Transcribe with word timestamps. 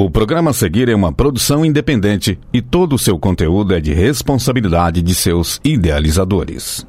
O 0.00 0.08
programa 0.08 0.50
a 0.50 0.54
seguir 0.54 0.88
é 0.88 0.94
uma 0.94 1.12
produção 1.12 1.62
independente 1.62 2.38
e 2.54 2.62
todo 2.62 2.94
o 2.94 2.98
seu 2.98 3.18
conteúdo 3.18 3.74
é 3.74 3.80
de 3.80 3.92
responsabilidade 3.92 5.02
de 5.02 5.14
seus 5.14 5.60
idealizadores. 5.62 6.86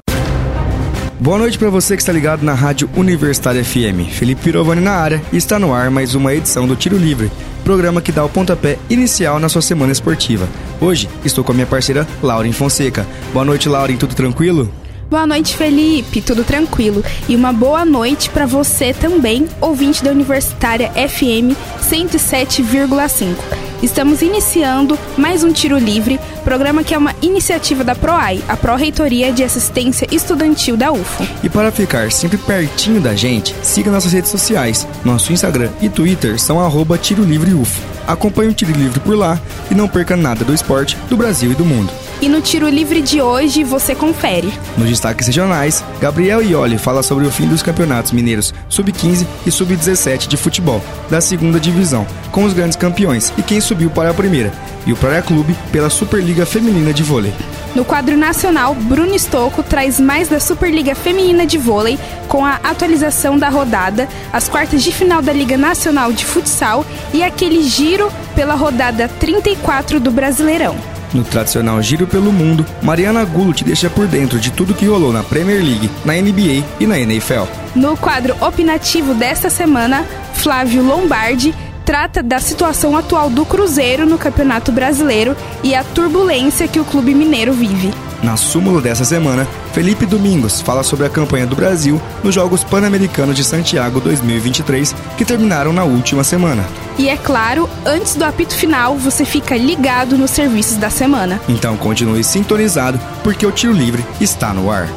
Boa 1.20 1.36
noite 1.36 1.58
para 1.58 1.68
você 1.68 1.94
que 1.94 2.00
está 2.00 2.10
ligado 2.10 2.42
na 2.42 2.54
Rádio 2.54 2.88
Universitária 2.96 3.62
FM. 3.62 4.08
Felipe 4.12 4.40
Pirovani 4.44 4.80
na 4.80 4.92
área 4.92 5.22
e 5.30 5.36
está 5.36 5.58
no 5.58 5.74
ar 5.74 5.90
mais 5.90 6.14
uma 6.14 6.34
edição 6.34 6.66
do 6.66 6.74
Tiro 6.74 6.96
Livre, 6.96 7.30
programa 7.62 8.00
que 8.00 8.10
dá 8.10 8.24
o 8.24 8.30
pontapé 8.30 8.78
inicial 8.88 9.38
na 9.38 9.50
sua 9.50 9.60
semana 9.60 9.92
esportiva. 9.92 10.48
Hoje 10.80 11.06
estou 11.22 11.44
com 11.44 11.52
a 11.52 11.54
minha 11.54 11.66
parceira 11.66 12.08
Lauren 12.22 12.52
Fonseca. 12.52 13.06
Boa 13.30 13.44
noite, 13.44 13.68
Lauren, 13.68 13.98
tudo 13.98 14.14
tranquilo? 14.14 14.72
Boa 15.12 15.26
noite, 15.26 15.58
Felipe. 15.58 16.22
Tudo 16.22 16.42
tranquilo. 16.42 17.04
E 17.28 17.36
uma 17.36 17.52
boa 17.52 17.84
noite 17.84 18.30
para 18.30 18.46
você 18.46 18.94
também, 18.94 19.46
ouvinte 19.60 20.02
da 20.02 20.10
Universitária 20.10 20.90
FM 20.90 21.52
107,5. 21.82 23.36
Estamos 23.82 24.22
iniciando 24.22 24.98
mais 25.18 25.44
um 25.44 25.52
Tiro 25.52 25.76
Livre, 25.76 26.18
programa 26.42 26.82
que 26.82 26.94
é 26.94 26.98
uma 26.98 27.14
iniciativa 27.20 27.84
da 27.84 27.94
PROAI, 27.94 28.42
a 28.48 28.56
Pró-Reitoria 28.56 29.30
de 29.34 29.44
Assistência 29.44 30.08
Estudantil 30.10 30.78
da 30.78 30.90
UFO. 30.90 31.26
E 31.44 31.48
para 31.50 31.70
ficar 31.70 32.10
sempre 32.10 32.38
pertinho 32.38 32.98
da 32.98 33.14
gente, 33.14 33.54
siga 33.62 33.90
nossas 33.90 34.14
redes 34.14 34.30
sociais. 34.30 34.88
Nosso 35.04 35.30
Instagram 35.30 35.68
e 35.82 35.90
Twitter 35.90 36.40
são 36.40 36.58
arroba 36.58 36.96
Tiro 36.96 37.22
Livre 37.22 37.52
UFO. 37.52 37.82
Acompanhe 38.06 38.48
o 38.48 38.54
Tiro 38.54 38.72
Livre 38.72 38.98
por 39.00 39.14
lá 39.14 39.38
e 39.70 39.74
não 39.74 39.88
perca 39.88 40.16
nada 40.16 40.42
do 40.42 40.54
esporte, 40.54 40.96
do 41.10 41.18
Brasil 41.18 41.52
e 41.52 41.54
do 41.54 41.66
mundo. 41.66 41.92
E 42.22 42.28
no 42.28 42.40
Tiro 42.40 42.68
Livre 42.68 43.02
de 43.02 43.20
hoje 43.20 43.64
você 43.64 43.96
confere. 43.96 44.54
Nos 44.78 44.88
destaques 44.88 45.26
regionais, 45.26 45.84
Gabriel 46.00 46.40
Ioli 46.40 46.78
fala 46.78 47.02
sobre 47.02 47.26
o 47.26 47.32
fim 47.32 47.48
dos 47.48 47.64
campeonatos 47.64 48.12
mineiros 48.12 48.54
Sub-15 48.68 49.26
e 49.44 49.50
Sub-17 49.50 50.28
de 50.28 50.36
futebol, 50.36 50.80
da 51.10 51.20
segunda 51.20 51.58
divisão, 51.58 52.06
com 52.30 52.44
os 52.44 52.52
grandes 52.52 52.76
campeões 52.76 53.32
e 53.36 53.42
quem 53.42 53.60
subiu 53.60 53.90
para 53.90 54.10
a 54.10 54.14
primeira, 54.14 54.52
e 54.86 54.92
o 54.92 54.96
Praia 54.96 55.20
Clube 55.20 55.56
pela 55.72 55.90
Superliga 55.90 56.46
Feminina 56.46 56.92
de 56.92 57.02
Vôlei. 57.02 57.34
No 57.74 57.84
quadro 57.84 58.16
nacional, 58.16 58.72
Bruno 58.72 59.18
Stocco 59.18 59.64
traz 59.64 59.98
mais 59.98 60.28
da 60.28 60.38
Superliga 60.38 60.94
Feminina 60.94 61.44
de 61.44 61.58
Vôlei 61.58 61.98
com 62.28 62.46
a 62.46 62.60
atualização 62.62 63.36
da 63.36 63.48
rodada, 63.48 64.08
as 64.32 64.48
quartas 64.48 64.84
de 64.84 64.92
final 64.92 65.22
da 65.22 65.32
Liga 65.32 65.56
Nacional 65.56 66.12
de 66.12 66.24
Futsal 66.24 66.86
e 67.12 67.20
aquele 67.20 67.64
giro 67.64 68.12
pela 68.36 68.54
rodada 68.54 69.08
34 69.08 69.98
do 69.98 70.12
Brasileirão. 70.12 70.91
No 71.12 71.24
tradicional 71.24 71.80
Giro 71.82 72.06
pelo 72.06 72.32
Mundo, 72.32 72.64
Mariana 72.80 73.24
Gulo 73.24 73.52
te 73.52 73.64
deixa 73.64 73.90
por 73.90 74.06
dentro 74.06 74.40
de 74.40 74.50
tudo 74.50 74.74
que 74.74 74.86
rolou 74.86 75.12
na 75.12 75.22
Premier 75.22 75.62
League, 75.62 75.90
na 76.04 76.14
NBA 76.14 76.64
e 76.80 76.86
na 76.86 76.98
NFL. 76.98 77.44
No 77.74 77.96
quadro 77.96 78.34
opinativo 78.40 79.14
desta 79.14 79.50
semana, 79.50 80.04
Flávio 80.34 80.82
Lombardi 80.82 81.54
trata 81.84 82.22
da 82.22 82.38
situação 82.38 82.96
atual 82.96 83.28
do 83.28 83.44
Cruzeiro 83.44 84.06
no 84.06 84.16
Campeonato 84.16 84.72
Brasileiro 84.72 85.36
e 85.62 85.74
a 85.74 85.84
turbulência 85.84 86.68
que 86.68 86.80
o 86.80 86.84
clube 86.84 87.14
mineiro 87.14 87.52
vive. 87.52 87.92
Na 88.22 88.36
súmula 88.36 88.80
dessa 88.80 89.04
semana, 89.04 89.48
Felipe 89.72 90.06
Domingos 90.06 90.60
fala 90.60 90.84
sobre 90.84 91.04
a 91.04 91.10
campanha 91.10 91.44
do 91.44 91.56
Brasil 91.56 92.00
nos 92.22 92.32
Jogos 92.32 92.62
Pan-Americanos 92.62 93.36
de 93.36 93.42
Santiago 93.42 94.00
2023, 94.00 94.94
que 95.18 95.24
terminaram 95.24 95.72
na 95.72 95.82
última 95.82 96.22
semana. 96.22 96.64
E 96.96 97.08
é 97.08 97.16
claro, 97.16 97.68
antes 97.84 98.14
do 98.14 98.24
apito 98.24 98.54
final, 98.54 98.96
você 98.96 99.24
fica 99.24 99.56
ligado 99.56 100.16
nos 100.16 100.30
serviços 100.30 100.76
da 100.76 100.88
semana. 100.88 101.40
Então 101.48 101.76
continue 101.76 102.22
sintonizado, 102.22 103.00
porque 103.24 103.44
o 103.44 103.50
Tiro 103.50 103.72
Livre 103.72 104.04
está 104.20 104.54
no 104.54 104.70
ar. 104.70 104.88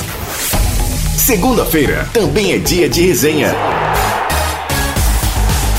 Segunda-feira 1.17 2.07
também 2.13 2.53
é 2.53 2.59
dia 2.59 2.87
de 2.87 3.07
resenha. 3.07 3.55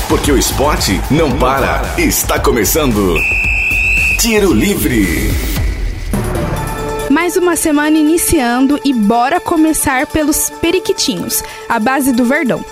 Porque 0.09 0.33
o 0.33 0.37
esporte 0.37 1.01
não 1.09 1.31
para. 1.31 1.81
Está 1.97 2.37
começando. 2.39 3.15
Tiro 4.19 4.51
Livre. 4.53 5.56
Mais 7.27 7.35
uma 7.35 7.57
semana 7.57 7.97
iniciando 7.97 8.79
e 8.85 8.93
bora 8.93 9.37
começar 9.37 10.07
pelos 10.07 10.49
periquitinhos, 10.61 11.43
a 11.67 11.77
base 11.77 12.13
do 12.13 12.23
Verdão. 12.23 12.63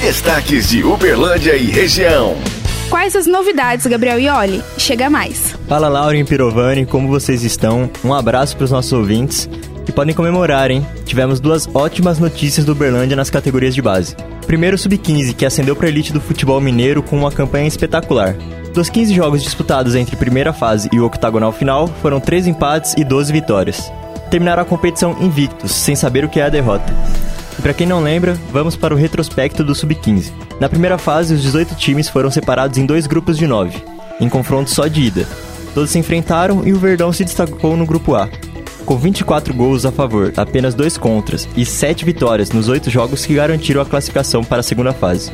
Destaques 0.00 0.68
de 0.68 0.84
Uberlândia 0.84 1.56
e 1.56 1.64
região. 1.64 2.36
Quais 2.88 3.16
as 3.16 3.26
novidades, 3.26 3.88
Gabriel 3.88 4.20
Ioli? 4.20 4.62
Chega 4.78 5.10
mais. 5.10 5.52
Fala 5.66 5.88
Lauren 5.88 6.24
Pirovani, 6.24 6.86
como 6.86 7.08
vocês 7.08 7.42
estão? 7.42 7.90
Um 8.04 8.14
abraço 8.14 8.56
para 8.56 8.66
os 8.66 8.70
nossos 8.70 8.92
ouvintes 8.92 9.50
que 9.84 9.90
podem 9.90 10.14
comemorar, 10.14 10.70
hein? 10.70 10.86
Tivemos 11.04 11.40
duas 11.40 11.68
ótimas 11.74 12.20
notícias 12.20 12.64
do 12.64 12.70
Uberlândia 12.70 13.16
nas 13.16 13.30
categorias 13.30 13.74
de 13.74 13.82
base. 13.82 14.14
Primeiro, 14.46 14.76
o 14.76 14.78
Sub-15, 14.78 15.34
que 15.34 15.44
ascendeu 15.44 15.74
para 15.74 15.86
a 15.86 15.90
elite 15.90 16.12
do 16.12 16.20
futebol 16.20 16.60
mineiro 16.60 17.02
com 17.02 17.18
uma 17.18 17.32
campanha 17.32 17.66
espetacular. 17.66 18.36
Dos 18.74 18.88
15 18.88 19.14
jogos 19.14 19.42
disputados 19.42 19.94
entre 19.94 20.16
primeira 20.16 20.50
fase 20.50 20.88
e 20.92 20.98
o 20.98 21.04
octagonal 21.04 21.52
final, 21.52 21.86
foram 22.00 22.18
3 22.18 22.46
empates 22.46 22.94
e 22.96 23.04
12 23.04 23.30
vitórias. 23.30 23.92
Terminaram 24.30 24.62
a 24.62 24.64
competição 24.64 25.14
invictos, 25.20 25.72
sem 25.72 25.94
saber 25.94 26.24
o 26.24 26.28
que 26.28 26.40
é 26.40 26.44
a 26.44 26.48
derrota. 26.48 26.90
E 27.58 27.60
para 27.60 27.74
quem 27.74 27.86
não 27.86 28.02
lembra, 28.02 28.34
vamos 28.50 28.74
para 28.74 28.94
o 28.94 28.96
retrospecto 28.96 29.62
do 29.62 29.74
Sub-15. 29.74 30.32
Na 30.58 30.70
primeira 30.70 30.96
fase, 30.96 31.34
os 31.34 31.42
18 31.42 31.74
times 31.74 32.08
foram 32.08 32.30
separados 32.30 32.78
em 32.78 32.86
dois 32.86 33.06
grupos 33.06 33.36
de 33.36 33.46
9, 33.46 33.76
em 34.18 34.28
confronto 34.28 34.70
só 34.70 34.86
de 34.86 35.02
ida. 35.02 35.26
Todos 35.74 35.90
se 35.90 35.98
enfrentaram 35.98 36.66
e 36.66 36.72
o 36.72 36.78
Verdão 36.78 37.12
se 37.12 37.24
destacou 37.24 37.76
no 37.76 37.84
grupo 37.84 38.14
A, 38.14 38.26
com 38.86 38.96
24 38.96 39.52
gols 39.52 39.84
a 39.84 39.92
favor, 39.92 40.32
apenas 40.36 40.74
dois 40.74 40.96
contras 40.96 41.46
e 41.56 41.64
7 41.64 42.06
vitórias 42.06 42.50
nos 42.50 42.68
8 42.68 42.88
jogos 42.90 43.24
que 43.26 43.34
garantiram 43.34 43.82
a 43.82 43.86
classificação 43.86 44.42
para 44.42 44.60
a 44.60 44.62
segunda 44.62 44.92
fase. 44.92 45.30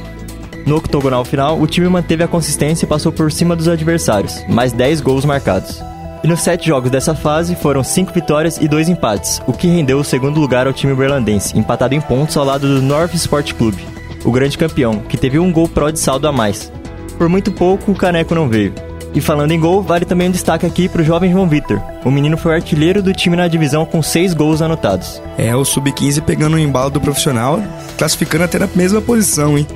No 0.69 0.77
octogonal 0.77 1.25
final, 1.25 1.59
o 1.59 1.67
time 1.67 1.89
manteve 1.89 2.23
a 2.23 2.29
consistência 2.29 2.85
e 2.85 2.89
passou 2.89 3.11
por 3.11 3.33
cima 3.33 3.57
dos 3.57 3.69
adversários, 3.69 4.45
mais 4.47 4.71
10 4.71 5.01
gols 5.01 5.25
marcados. 5.25 5.83
E 6.23 6.29
nos 6.29 6.41
7 6.41 6.67
jogos 6.67 6.91
dessa 6.91 7.15
fase, 7.15 7.57
foram 7.57 7.83
5 7.83 8.13
vitórias 8.13 8.59
e 8.59 8.69
2 8.69 8.91
empates, 8.91 9.41
o 9.47 9.53
que 9.55 9.67
rendeu 9.67 9.99
o 9.99 10.05
segundo 10.05 10.39
lugar 10.39 10.67
ao 10.67 10.75
time 10.75 10.95
berlandense, 10.95 11.59
empatado 11.59 11.95
em 11.95 12.03
pontos 12.03 12.37
ao 12.37 12.45
lado 12.45 12.69
do 12.69 12.83
North 12.83 13.15
Sport 13.15 13.55
Clube, 13.55 13.83
o 14.23 14.31
grande 14.31 14.59
campeão, 14.59 14.99
que 14.99 15.17
teve 15.17 15.39
um 15.39 15.51
gol 15.51 15.71
pró 15.71 15.89
de 15.89 15.99
saldo 15.99 16.29
a 16.29 16.33
mais. 16.33 16.71
Por 17.17 17.31
muito 17.31 17.51
pouco, 17.51 17.91
o 17.91 17.97
Caneco 17.97 18.35
não 18.35 18.47
veio. 18.47 18.75
E 19.15 19.23
falando 19.23 19.53
em 19.53 19.59
gol, 19.59 19.83
vale 19.83 20.05
também 20.05 20.29
um 20.29 20.33
destaque 20.33 20.67
aqui 20.67 20.87
para 20.87 21.01
o 21.01 21.05
jovem 21.05 21.33
João 21.33 21.49
Vitor. 21.49 21.81
O 22.05 22.11
menino 22.11 22.37
foi 22.37 22.55
artilheiro 22.55 23.03
do 23.03 23.15
time 23.15 23.37
na 23.37 23.49
divisão 23.49 23.87
com 23.87 24.03
seis 24.03 24.35
gols 24.35 24.61
anotados. 24.61 25.23
É, 25.39 25.57
o 25.57 25.65
Sub-15 25.65 26.21
pegando 26.21 26.57
o 26.57 26.59
embalo 26.59 26.91
do 26.91 27.01
profissional, 27.01 27.59
classificando 27.97 28.45
até 28.45 28.59
na 28.59 28.69
mesma 28.77 29.01
posição, 29.01 29.57
hein? 29.57 29.67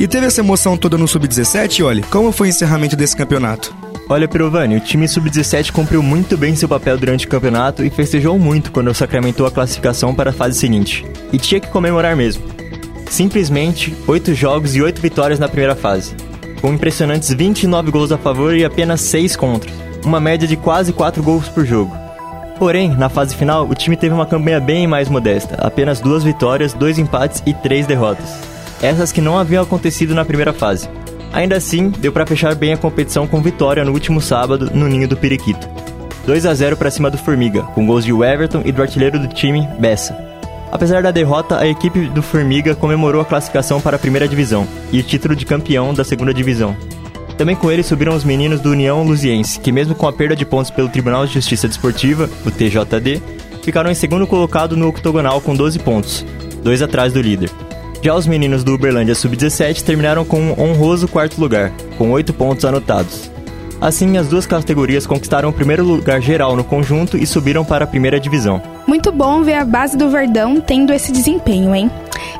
E 0.00 0.08
teve 0.08 0.24
essa 0.24 0.40
emoção 0.40 0.78
toda 0.78 0.96
no 0.96 1.06
Sub-17, 1.06 1.84
olha, 1.84 2.02
como 2.10 2.32
foi 2.32 2.48
o 2.48 2.48
encerramento 2.48 2.96
desse 2.96 3.14
campeonato? 3.14 3.74
Olha, 4.08 4.26
Pirovani, 4.26 4.78
o 4.78 4.80
time 4.80 5.06
Sub-17 5.06 5.72
cumpriu 5.72 6.02
muito 6.02 6.38
bem 6.38 6.56
seu 6.56 6.66
papel 6.66 6.96
durante 6.96 7.26
o 7.26 7.28
campeonato 7.28 7.84
e 7.84 7.90
festejou 7.90 8.38
muito 8.38 8.72
quando 8.72 8.94
sacramentou 8.94 9.44
a 9.44 9.50
classificação 9.50 10.14
para 10.14 10.30
a 10.30 10.32
fase 10.32 10.58
seguinte. 10.58 11.04
E 11.30 11.36
tinha 11.36 11.60
que 11.60 11.68
comemorar 11.68 12.16
mesmo. 12.16 12.42
Simplesmente, 13.10 13.94
oito 14.06 14.32
jogos 14.32 14.74
e 14.74 14.80
oito 14.80 15.02
vitórias 15.02 15.38
na 15.38 15.48
primeira 15.48 15.76
fase 15.76 16.14
com 16.62 16.72
impressionantes 16.72 17.30
29 17.32 17.90
gols 17.90 18.10
a 18.10 18.16
favor 18.16 18.54
e 18.54 18.64
apenas 18.64 19.02
6 19.02 19.36
contra, 19.36 19.70
uma 20.02 20.18
média 20.18 20.48
de 20.48 20.56
quase 20.56 20.94
4 20.94 21.22
gols 21.22 21.46
por 21.46 21.66
jogo. 21.66 21.94
Porém, 22.58 22.88
na 22.96 23.10
fase 23.10 23.36
final, 23.36 23.68
o 23.68 23.74
time 23.74 23.98
teve 23.98 24.14
uma 24.14 24.26
campanha 24.26 24.60
bem 24.60 24.86
mais 24.86 25.10
modesta, 25.10 25.56
apenas 25.56 26.00
duas 26.00 26.24
vitórias, 26.24 26.72
dois 26.72 26.98
empates 26.98 27.42
e 27.46 27.52
três 27.52 27.86
derrotas. 27.86 28.49
Essas 28.82 29.12
que 29.12 29.20
não 29.20 29.38
haviam 29.38 29.62
acontecido 29.62 30.14
na 30.14 30.24
primeira 30.24 30.52
fase. 30.52 30.88
Ainda 31.32 31.56
assim, 31.56 31.90
deu 31.90 32.12
para 32.12 32.26
fechar 32.26 32.54
bem 32.54 32.72
a 32.72 32.76
competição 32.76 33.26
com 33.26 33.40
vitória 33.40 33.84
no 33.84 33.92
último 33.92 34.20
sábado 34.20 34.70
no 34.72 34.88
Ninho 34.88 35.06
do 35.06 35.16
Periquito. 35.16 35.68
2 36.26 36.46
a 36.46 36.54
0 36.54 36.76
para 36.76 36.90
cima 36.90 37.10
do 37.10 37.18
Formiga, 37.18 37.62
com 37.62 37.86
gols 37.86 38.04
de 38.04 38.12
Everton 38.12 38.62
e 38.64 38.72
do 38.72 38.82
artilheiro 38.82 39.18
do 39.18 39.28
time, 39.28 39.68
Bessa. 39.78 40.16
Apesar 40.72 41.02
da 41.02 41.10
derrota, 41.10 41.58
a 41.58 41.66
equipe 41.66 42.06
do 42.06 42.22
Formiga 42.22 42.74
comemorou 42.74 43.20
a 43.20 43.24
classificação 43.24 43.80
para 43.80 43.96
a 43.96 43.98
primeira 43.98 44.28
divisão 44.28 44.66
e 44.92 45.00
o 45.00 45.02
título 45.02 45.34
de 45.34 45.44
campeão 45.44 45.92
da 45.92 46.04
segunda 46.04 46.32
divisão. 46.32 46.76
Também 47.36 47.56
com 47.56 47.70
ele 47.70 47.82
subiram 47.82 48.14
os 48.14 48.22
meninos 48.22 48.60
do 48.60 48.70
União 48.70 49.02
Luziense, 49.02 49.58
que 49.58 49.72
mesmo 49.72 49.94
com 49.94 50.06
a 50.06 50.12
perda 50.12 50.36
de 50.36 50.44
pontos 50.44 50.70
pelo 50.70 50.88
Tribunal 50.88 51.26
de 51.26 51.34
Justiça 51.34 51.66
Desportiva, 51.66 52.28
o 52.44 52.50
TJD, 52.50 53.20
ficaram 53.62 53.90
em 53.90 53.94
segundo 53.94 54.26
colocado 54.26 54.76
no 54.76 54.88
octogonal 54.88 55.40
com 55.40 55.54
12 55.54 55.78
pontos, 55.78 56.24
dois 56.62 56.82
atrás 56.82 57.12
do 57.12 57.20
líder. 57.20 57.50
Já 58.02 58.14
os 58.14 58.26
meninos 58.26 58.64
do 58.64 58.74
Uberlândia 58.74 59.14
Sub-17 59.14 59.82
terminaram 59.82 60.24
com 60.24 60.40
um 60.40 60.58
honroso 60.58 61.06
quarto 61.06 61.38
lugar, 61.38 61.70
com 61.98 62.10
8 62.10 62.32
pontos 62.32 62.64
anotados. 62.64 63.30
Assim, 63.78 64.16
as 64.16 64.26
duas 64.26 64.46
categorias 64.46 65.06
conquistaram 65.06 65.50
o 65.50 65.52
primeiro 65.52 65.84
lugar 65.84 66.20
geral 66.20 66.56
no 66.56 66.64
conjunto 66.64 67.16
e 67.16 67.26
subiram 67.26 67.64
para 67.64 67.84
a 67.84 67.88
primeira 67.88 68.18
divisão. 68.18 68.62
Muito 68.86 69.12
bom 69.12 69.42
ver 69.42 69.54
a 69.54 69.64
base 69.64 69.98
do 69.98 70.08
Verdão 70.08 70.60
tendo 70.60 70.92
esse 70.92 71.12
desempenho, 71.12 71.74
hein? 71.74 71.90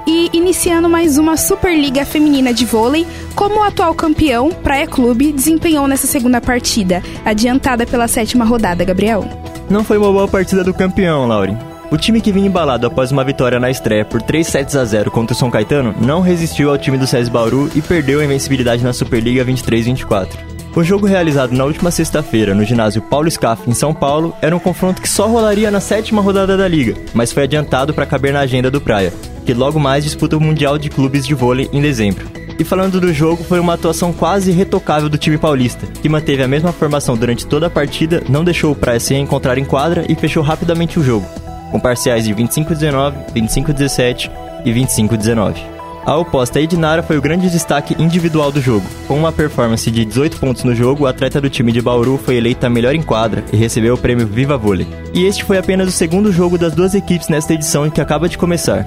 E 0.07 0.31
iniciando 0.33 0.89
mais 0.89 1.19
uma 1.19 1.37
Superliga 1.37 2.07
Feminina 2.07 2.55
de 2.55 2.65
Vôlei, 2.65 3.07
como 3.35 3.61
o 3.61 3.63
atual 3.63 3.95
campeão, 3.95 4.51
Praia 4.51 4.87
Clube, 4.87 5.33
desempenhou 5.33 5.87
nessa 5.87 6.07
segunda 6.07 6.41
partida, 6.41 7.03
adiantada 7.25 7.87
pela 7.87 8.09
sétima 8.09 8.47
rodada, 8.47 8.85
Gabriel? 8.85 9.29
Não 9.69 9.85
foi 9.85 9.99
uma 9.99 10.11
boa 10.11 10.27
partida 10.27 10.65
do 10.65 10.75
campeão, 10.75 11.27
Lauren. 11.27 11.70
O 11.91 11.97
time 11.97 12.21
que 12.21 12.31
vinha 12.31 12.47
embalado 12.47 12.87
após 12.87 13.11
uma 13.11 13.25
vitória 13.25 13.59
na 13.59 13.69
estreia 13.69 14.05
por 14.05 14.23
3 14.23 14.47
sets 14.47 14.77
a 14.77 14.85
0 14.85 15.11
contra 15.11 15.35
o 15.35 15.37
São 15.37 15.51
Caetano 15.51 15.93
não 16.01 16.21
resistiu 16.21 16.71
ao 16.71 16.79
time 16.79 16.97
do 16.97 17.05
SESI 17.05 17.29
Bauru 17.29 17.69
e 17.75 17.83
perdeu 17.83 18.21
a 18.21 18.25
invencibilidade 18.25 18.85
na 18.85 18.93
Superliga 18.93 19.45
23-24. 19.45 20.29
O 20.77 20.85
jogo 20.85 21.05
realizado 21.05 21.51
na 21.51 21.65
última 21.65 21.91
sexta-feira 21.91 22.55
no 22.55 22.65
ginásio 22.65 23.03
Paulo 23.03 23.29
Scaff 23.29 23.69
em 23.69 23.75
São 23.75 23.93
Paulo 23.93 24.33
era 24.41 24.55
um 24.55 24.61
confronto 24.61 25.03
que 25.03 25.09
só 25.09 25.27
rolaria 25.27 25.69
na 25.69 25.81
sétima 25.81 26.23
rodada 26.23 26.57
da 26.57 26.69
liga, 26.69 26.95
mas 27.13 27.33
foi 27.33 27.43
adiantado 27.43 27.93
para 27.93 28.07
caber 28.07 28.33
na 28.33 28.39
agenda 28.39 28.71
do 28.71 28.81
Praia, 28.81 29.13
que 29.45 29.53
logo 29.53 29.81
mais 29.81 30.05
disputa 30.05 30.37
o 30.37 30.41
Mundial 30.41 30.79
de 30.79 30.91
Clubes 30.91 31.27
de 31.27 31.35
Vôlei 31.35 31.69
em 31.73 31.83
dezembro. 31.83 32.25
E 32.57 32.63
falando 32.63 33.01
do 33.01 33.13
jogo, 33.13 33.43
foi 33.43 33.59
uma 33.59 33.75
atuação 33.75 34.13
quase 34.13 34.53
retocável 34.53 35.09
do 35.09 35.19
time 35.19 35.39
paulista, 35.39 35.89
que 36.01 36.09
manteve 36.09 36.43
a 36.43 36.49
mesma 36.49 36.73
formação 36.73 37.17
durante 37.17 37.47
toda 37.47 37.67
a 37.67 37.71
partida, 37.71 38.23
não 38.29 38.45
deixou 38.45 38.71
o 38.71 38.77
Praia 38.77 39.01
se 39.01 39.13
encontrar 39.15 39.59
em 39.59 39.65
quadra 39.65 40.05
e 40.09 40.15
fechou 40.15 40.43
rapidamente 40.43 41.01
o 41.01 41.03
jogo, 41.03 41.27
com 41.71 41.81
parciais 41.81 42.25
de 42.25 42.35
25-19, 42.35 43.15
25-17 43.35 44.31
e 44.65 44.73
25-19. 44.73 45.81
A 46.05 46.17
oposta 46.17 46.61
Ednara 46.61 47.03
foi 47.03 47.19
o 47.19 47.23
grande 47.23 47.51
destaque 47.51 47.95
individual 48.03 48.51
do 48.51 48.61
jogo. 48.61 48.87
Com 49.07 49.19
uma 49.19 49.31
performance 49.31 49.91
de 49.91 50.05
18 50.05 50.39
pontos 50.39 50.65
no 50.65 50.75
jogo, 50.75 51.05
o 51.05 51.07
atleta 51.07 51.41
do 51.41 51.51
time 51.51 51.73
de 51.73 51.83
Bauru 51.83 52.19
foi 52.19 52.37
eleita 52.37 52.67
a 52.67 52.71
melhor 52.71 52.95
em 52.95 53.03
quadra 53.03 53.45
e 53.53 53.57
recebeu 53.57 53.95
o 53.95 53.99
prêmio 53.99 54.27
Viva 54.27 54.57
Vôlei. 54.57 54.89
E 55.13 55.27
este 55.27 55.45
foi 55.45 55.59
apenas 55.59 55.89
o 55.89 55.93
segundo 55.93 56.33
jogo 56.33 56.57
das 56.57 56.75
duas 56.75 56.95
equipes 56.95 57.29
nesta 57.29 57.53
edição 57.53 57.89
que 57.91 58.01
acaba 58.01 58.29
de 58.29 58.39
começar. 58.39 58.85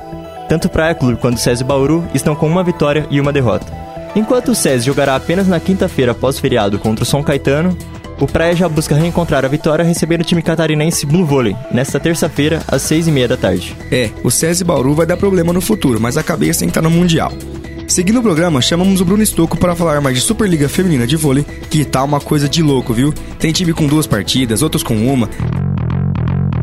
Tanto 0.50 0.70
Praia 0.70 0.96
Clube 0.96 1.20
quanto 1.20 1.40
SESI 1.40 1.64
Bauru 1.64 2.04
estão 2.14 2.36
com 2.36 2.48
uma 2.48 2.64
vitória 2.64 3.06
e 3.10 3.22
uma 3.22 3.32
derrota. 3.32 3.72
Enquanto 4.16 4.50
o 4.50 4.56
SESI 4.56 4.86
jogará 4.86 5.16
apenas 5.16 5.48
na 5.48 5.60
quinta-feira 5.60 6.12
após 6.12 6.40
feriado 6.40 6.78
contra 6.78 7.04
o 7.04 7.06
São 7.06 7.24
Caetano, 7.24 7.78
o 8.24 8.28
Praia 8.28 8.56
já 8.56 8.70
busca 8.70 8.96
reencontrar 8.96 9.44
a 9.44 9.50
vitória 9.50 9.84
recebendo 9.84 10.22
o 10.22 10.24
time 10.24 10.42
catarinense 10.42 11.06
Blue 11.06 11.26
Volley, 11.26 11.56
nesta 11.72 12.00
terça-feira, 12.00 12.62
às 12.68 12.82
seis 12.82 13.06
e 13.06 13.12
meia 13.12 13.28
da 13.28 13.36
tarde. 13.36 13.76
É, 13.92 14.10
o 14.24 14.32
SESI 14.32 14.64
Bauru 14.64 14.96
vai 14.96 15.06
dar 15.06 15.18
problema 15.18 15.52
no 15.52 15.60
futuro, 15.60 16.00
mas 16.00 16.16
a 16.16 16.24
cabeça 16.24 16.60
tem 16.60 16.70
que 16.70 16.72
estar 16.72 16.82
no 16.82 16.90
Mundial. 16.90 17.34
Seguindo 17.86 18.20
o 18.20 18.24
programa, 18.24 18.62
chamamos 18.62 19.02
o 19.02 19.06
Bruno 19.06 19.22
Estocco 19.22 19.58
para 19.58 19.76
falar 19.76 20.00
mais 20.00 20.16
de 20.16 20.22
Superliga 20.22 20.70
Feminina 20.70 21.06
de 21.06 21.18
Vôlei, 21.18 21.46
que 21.70 21.84
tá 21.84 22.02
uma 22.02 22.22
coisa 22.22 22.48
de 22.48 22.64
louco, 22.64 22.94
viu? 22.94 23.14
Tem 23.38 23.52
time 23.52 23.74
com 23.74 23.88
duas 23.88 24.08
partidas, 24.08 24.62
outros 24.62 24.84
com 24.84 24.96
uma. 24.96 25.30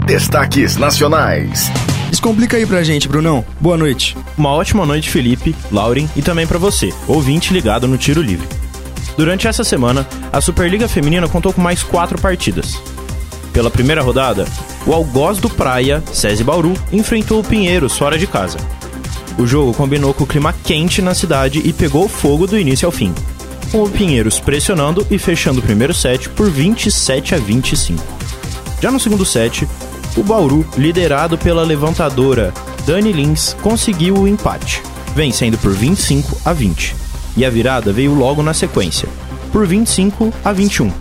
Destaques 0.07 0.77
nacionais. 0.77 1.71
Descomplica 2.09 2.57
aí 2.57 2.65
pra 2.65 2.83
gente, 2.83 3.07
Brunão. 3.07 3.45
Boa 3.61 3.77
noite. 3.77 4.17
Uma 4.37 4.49
ótima 4.49 4.87
noite, 4.87 5.11
Felipe, 5.11 5.55
Lauren 5.71 6.09
e 6.17 6.23
também 6.23 6.47
para 6.47 6.59
você, 6.59 6.91
ouvinte 7.07 7.53
ligado 7.53 7.87
no 7.87 7.99
Tiro 7.99 8.23
Livre. 8.23 8.49
Durante 9.17 9.47
essa 9.47 9.65
semana, 9.65 10.07
a 10.33 10.41
Superliga 10.41 10.89
Feminina 10.89 11.29
contou 11.29 11.53
com 11.53 11.61
mais 11.61 11.83
quatro 11.83 12.21
partidas. 12.21 12.81
Pela 13.53 13.71
primeira 13.71 14.03
rodada, 14.03 14.47
o 14.87 14.95
Algoz 14.95 15.39
do 15.39 15.51
Praia, 15.51 16.03
SESI 16.13 16.45
Bauru, 16.45 16.75
enfrentou 16.93 17.41
o 17.41 17.45
Pinheiros 17.45 17.97
fora 17.99 18.17
de 18.17 18.27
casa. 18.27 18.59
O 19.39 19.47
jogo 19.47 19.75
combinou 19.75 20.15
com 20.15 20.25
o 20.25 20.27
clima 20.27 20.55
quente 20.65 21.03
na 21.03 21.15
cidade 21.15 21.61
e 21.65 21.73
pegou 21.73 22.09
fogo 22.09 22.47
do 22.47 22.59
início 22.59 22.87
ao 22.87 22.93
fim, 22.93 23.13
com 23.73 23.83
o 23.83 23.91
Pinheiros 23.91 24.39
pressionando 24.39 25.07
e 25.11 25.19
fechando 25.19 25.61
o 25.61 25.63
primeiro 25.63 25.95
set 25.95 26.29
por 26.31 26.49
27 26.49 27.35
a 27.35 27.39
25. 27.39 28.03
Já 28.81 28.91
no 28.91 29.01
segundo 29.01 29.25
set, 29.25 29.67
o 30.17 30.23
Bauru, 30.23 30.67
liderado 30.77 31.37
pela 31.37 31.63
levantadora 31.63 32.53
Dani 32.87 33.13
Lins, 33.13 33.55
conseguiu 33.63 34.17
o 34.17 34.29
empate, 34.29 34.83
vencendo 35.15 35.59
por 35.59 35.73
25 35.73 36.41
a 36.45 36.53
20 36.53 37.00
e 37.37 37.45
a 37.45 37.51
virada 37.51 37.93
veio 37.93 38.15
logo 38.15 38.43
na 38.43 38.55
sequência, 38.55 39.09
por 39.53 39.67
25 39.67 40.33
a 40.45 40.53
21. 40.53 40.93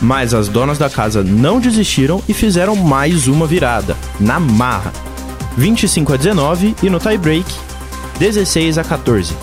Mas 0.00 0.34
as 0.34 0.48
donas 0.48 0.78
da 0.78 0.90
casa 0.90 1.22
não 1.22 1.60
desistiram 1.60 2.22
e 2.28 2.34
fizeram 2.34 2.74
mais 2.74 3.28
uma 3.28 3.46
virada, 3.46 3.96
na 4.18 4.40
marra. 4.40 4.92
25 5.56 6.14
a 6.14 6.16
19 6.16 6.74
e 6.82 6.90
no 6.90 6.98
tie-break, 6.98 7.46
16 8.18 8.78
a 8.78 8.84
14. 8.84 9.34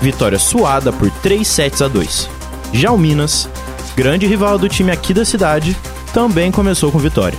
Vitória 0.00 0.38
suada 0.38 0.92
por 0.92 1.10
3 1.10 1.46
sets 1.46 1.82
a 1.82 1.88
2. 1.88 2.28
Já 2.72 2.90
o 2.92 2.98
Minas, 2.98 3.48
grande 3.96 4.26
rival 4.26 4.58
do 4.58 4.68
time 4.68 4.90
aqui 4.90 5.12
da 5.12 5.24
cidade, 5.24 5.76
também 6.12 6.50
começou 6.50 6.90
com 6.90 6.98
vitória. 6.98 7.38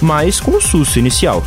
Mas 0.00 0.40
com 0.40 0.52
um 0.52 0.60
susto 0.60 0.98
inicial, 0.98 1.42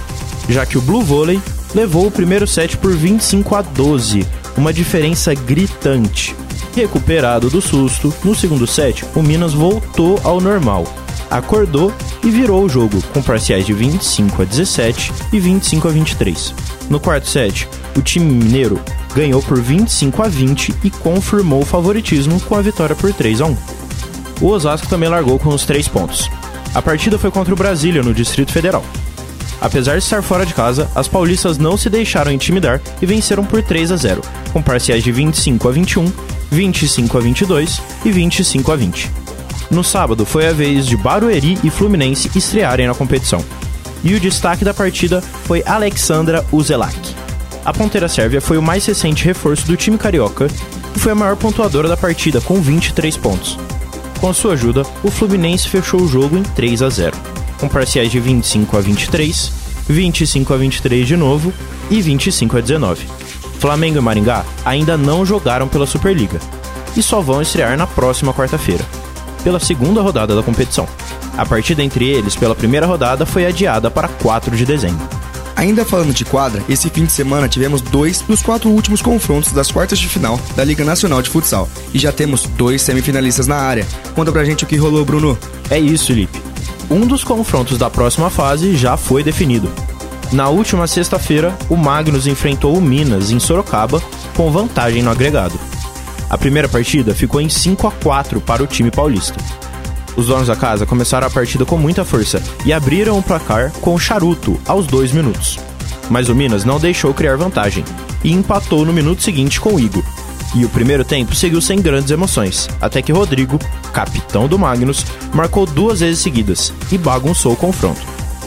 já 0.50 0.66
que 0.66 0.78
o 0.78 0.82
Blue 0.82 1.02
Volley 1.02 1.42
levou 1.74 2.08
o 2.08 2.12
primeiro 2.12 2.46
set 2.46 2.78
por 2.78 2.94
25 2.94 3.56
a 3.56 3.62
12, 3.62 4.28
uma 4.62 4.72
diferença 4.72 5.34
gritante. 5.34 6.36
Recuperado 6.75 7.50
do 7.50 7.60
susto, 7.60 8.13
no 8.24 8.36
segundo 8.36 8.68
set, 8.68 9.04
o 9.16 9.24
Minas 9.24 9.54
voltou 9.54 10.19
ao 10.24 10.40
normal, 10.40 10.86
acordou 11.31 11.92
e 12.24 12.30
virou 12.30 12.63
o 12.63 12.69
jogo, 12.69 13.02
com 13.12 13.24
parciais 13.24 13.66
de 13.66 13.74
25 13.74 14.40
a 14.40 14.46
17 14.46 15.12
e 15.34 15.40
25 15.40 15.88
a 15.88 15.92
23. 15.92 16.54
No 16.92 17.00
quarto 17.00 17.28
set, 17.28 17.68
o 17.98 18.04
time 18.04 18.31
mineiro 18.31 18.80
ganhou 19.16 19.42
por 19.42 19.60
25 19.60 20.22
a 20.22 20.28
20 20.28 20.75
e 20.84 20.92
confirmou 20.92 21.63
o 21.63 21.66
favoritismo 21.66 22.40
com 22.42 22.56
a 22.56 22.62
vitória 22.62 22.96
por 22.96 23.12
3 23.12 23.42
a 23.42 23.46
1. 23.48 23.58
O 24.42 24.48
Osasco 24.48 24.88
também 24.88 25.10
largou 25.10 25.40
com 25.40 25.50
os 25.50 25.66
3 25.66 25.88
pontos. 25.88 26.30
A 26.75 26.84
partida 26.84 27.18
foi 27.18 27.31
contra 27.31 27.52
o 27.52 27.58
Brasília, 27.58 28.04
no 28.04 28.13
Distrito 28.13 28.52
Federal. 28.52 28.86
Apesar 29.62 29.94
de 29.94 30.04
estar 30.04 30.24
fora 30.24 30.44
de 30.44 30.56
casa, 30.56 30.90
as 30.96 31.08
paulistas 31.08 31.60
não 31.60 31.78
se 31.78 31.88
deixaram 31.88 32.31
intimidar 32.31 32.81
e 33.00 33.06
venceram 33.06 33.46
por 33.46 33.62
3 33.62 33.92
a 33.92 33.96
0, 33.96 34.22
com 34.52 34.60
parciais 34.60 35.04
de 35.04 35.12
25 35.12 35.69
a 35.69 35.72
21, 35.72 36.12
25 36.50 37.18
a 37.18 37.22
22 37.22 37.81
e 38.04 38.12
25 38.12 38.72
a 38.72 38.75
20. 38.75 39.12
No 39.69 39.84
sábado 39.84 40.25
foi 40.25 40.48
a 40.48 40.52
vez 40.52 40.88
de 40.88 40.98
Barueri 40.98 41.60
e 41.63 41.69
Fluminense 41.69 42.31
estrearem 42.36 42.88
na 42.88 42.96
competição. 42.96 43.46
E 44.04 44.16
o 44.16 44.19
destaque 44.19 44.66
da 44.66 44.74
partida 44.74 45.22
foi 45.22 45.63
Alexandra 45.63 46.44
Uzelak. 46.52 47.16
A 47.63 47.72
ponteira 47.72 48.10
sérvia 48.10 48.42
foi 48.42 48.58
o 48.58 48.63
mais 48.63 48.84
recente 48.88 49.24
reforço 49.24 49.68
do 49.68 49.78
time 49.78 49.98
carioca 49.98 50.48
e 50.96 51.00
foi 51.00 51.12
a 51.12 51.16
maior 51.16 51.36
pontuadora 51.36 51.88
da 51.88 51.96
partida 51.96 52.42
com 52.42 52.60
23 52.60 53.16
pontos. 53.18 53.60
Com 54.19 54.34
sua 54.34 54.54
ajuda, 54.54 54.81
o 55.04 55.12
Fluminense 55.12 55.69
fechou 55.69 56.02
o 56.02 56.08
jogo 56.08 56.36
em 56.36 56.44
3 56.44 56.81
a 56.81 56.90
0 56.90 57.31
com 57.62 57.69
parciais 57.69 58.10
de 58.10 58.19
25 58.19 58.75
a 58.75 58.81
23, 58.81 59.52
25 59.88 60.54
a 60.54 60.58
23 60.58 61.08
de 61.08 61.16
novo 61.16 61.54
e 61.92 62.02
25 62.02 62.58
a 62.58 62.60
19. 62.60 63.06
Flamengo 63.60 64.00
e 64.00 64.02
Maringá 64.02 64.44
ainda 64.66 64.98
não 64.98 65.24
jogaram 65.24 65.68
pela 65.68 65.86
Superliga 65.86 66.40
e 66.98 67.04
só 67.04 67.22
vão 67.22 67.40
estrear 67.40 67.78
na 67.78 67.86
próxima 67.86 68.34
quarta-feira, 68.34 68.84
pela 69.44 69.60
segunda 69.60 70.02
rodada 70.02 70.36
da 70.36 70.42
competição. 70.42 70.88
A 71.38 71.46
partida 71.46 71.84
entre 71.84 72.10
eles 72.10 72.36
pela 72.36 72.56
primeira 72.56 72.88
rodada 72.88 73.28
foi 73.28 73.46
adiada 73.46 73.92
para 73.92 74.08
4 74.08 74.58
de 74.58 74.66
dezembro. 74.66 75.08
Ainda 75.56 75.86
falando 75.86 76.13
de 76.13 76.25
quadra, 76.25 76.63
esse 76.68 76.90
fim 76.90 77.06
de 77.06 77.12
semana 77.12 77.48
tivemos 77.48 77.81
dois 77.81 78.22
dos 78.22 78.42
quatro 78.42 78.72
últimos 78.72 79.04
confrontos 79.04 79.54
das 79.54 79.72
quartas 79.72 80.00
de 80.00 80.08
final 80.08 80.40
da 80.56 80.63
Liga 80.63 80.84
Nacional 80.84 81.22
de 81.22 81.30
Futsal. 81.30 81.69
E 81.94 82.00
já 82.00 82.12
temos 82.12 82.48
dois 82.58 82.81
semifinalistas 82.81 83.46
na 83.46 83.58
área. 83.58 83.86
Conta 84.16 84.31
pra 84.31 84.44
gente 84.44 84.63
o 84.63 84.68
que 84.68 84.78
rolou, 84.78 85.06
Bruno. 85.06 85.38
É 85.70 85.77
isso, 85.77 86.08
Felipe 86.08 86.40
um 86.91 87.07
dos 87.07 87.24
confrontos 87.24 87.77
da 87.77 87.89
próxima 87.89 88.29
fase 88.29 88.75
já 88.75 88.98
foi 88.98 89.24
definido. 89.24 89.71
Na 90.33 90.50
última 90.50 90.86
sexta-feira, 90.88 91.57
o 91.69 91.77
Magnus 91.77 92.27
enfrentou 92.27 92.77
o 92.77 92.81
Minas 92.81 93.31
em 93.31 93.39
Sorocaba 93.39 94.01
com 94.36 94.51
vantagem 94.51 95.01
no 95.01 95.10
agregado. 95.10 95.57
A 96.29 96.38
primeira 96.38 96.67
partida 96.67 97.15
ficou 97.15 97.39
em 97.39 97.48
5 97.48 97.88
a 97.88 97.91
4 97.91 98.41
para 98.41 98.62
o 98.62 98.67
time 98.67 98.91
paulista. 98.91 99.38
Os 100.17 100.27
donos 100.27 100.48
da 100.48 100.55
casa 100.55 100.86
começaram 100.86 101.27
a 101.27 101.29
partida 101.29 101.65
com 101.65 101.77
muita 101.77 102.03
força 102.03 102.43
e 102.65 102.74
abriram 102.74 103.17
o 103.17 103.24
placar 103.24 103.71
com 103.79 103.93
o 103.93 104.00
charuto 104.00 104.60
aos 104.65 104.86
dois 104.86 105.13
minutos. 105.13 105.57
Mas 106.10 106.27
o 106.27 106.36
Minas 106.36 106.65
não 106.65 106.77
deixou 106.77 107.13
criar 107.13 107.38
vantagem 107.38 107.86
e 108.21 108.33
empatou 108.33 108.86
no 108.86 108.91
minuto 108.91 109.24
seguinte 109.24 109.62
com 109.62 109.75
o 109.75 109.79
Igor, 109.79 110.03
e 110.53 110.65
o 110.65 110.70
primeiro 110.70 111.05
tempo 111.05 111.36
seguiu 111.36 111.62
sem 111.62 111.81
grandes 111.81 112.12
emoções, 112.12 112.67
até 112.81 113.01
que 113.01 113.12
Rodrigo, 113.12 113.58
capitão 113.93 114.48
do 114.48 114.60
Magnus, 114.60 115.05
marcou 115.34 115.65
duas 115.65 116.01
vezes 116.01 116.20
seguidas 116.20 116.74
e 116.91 116.98
bagunçou 116.98 117.53
o 117.53 117.58
confronto. 117.58 118.01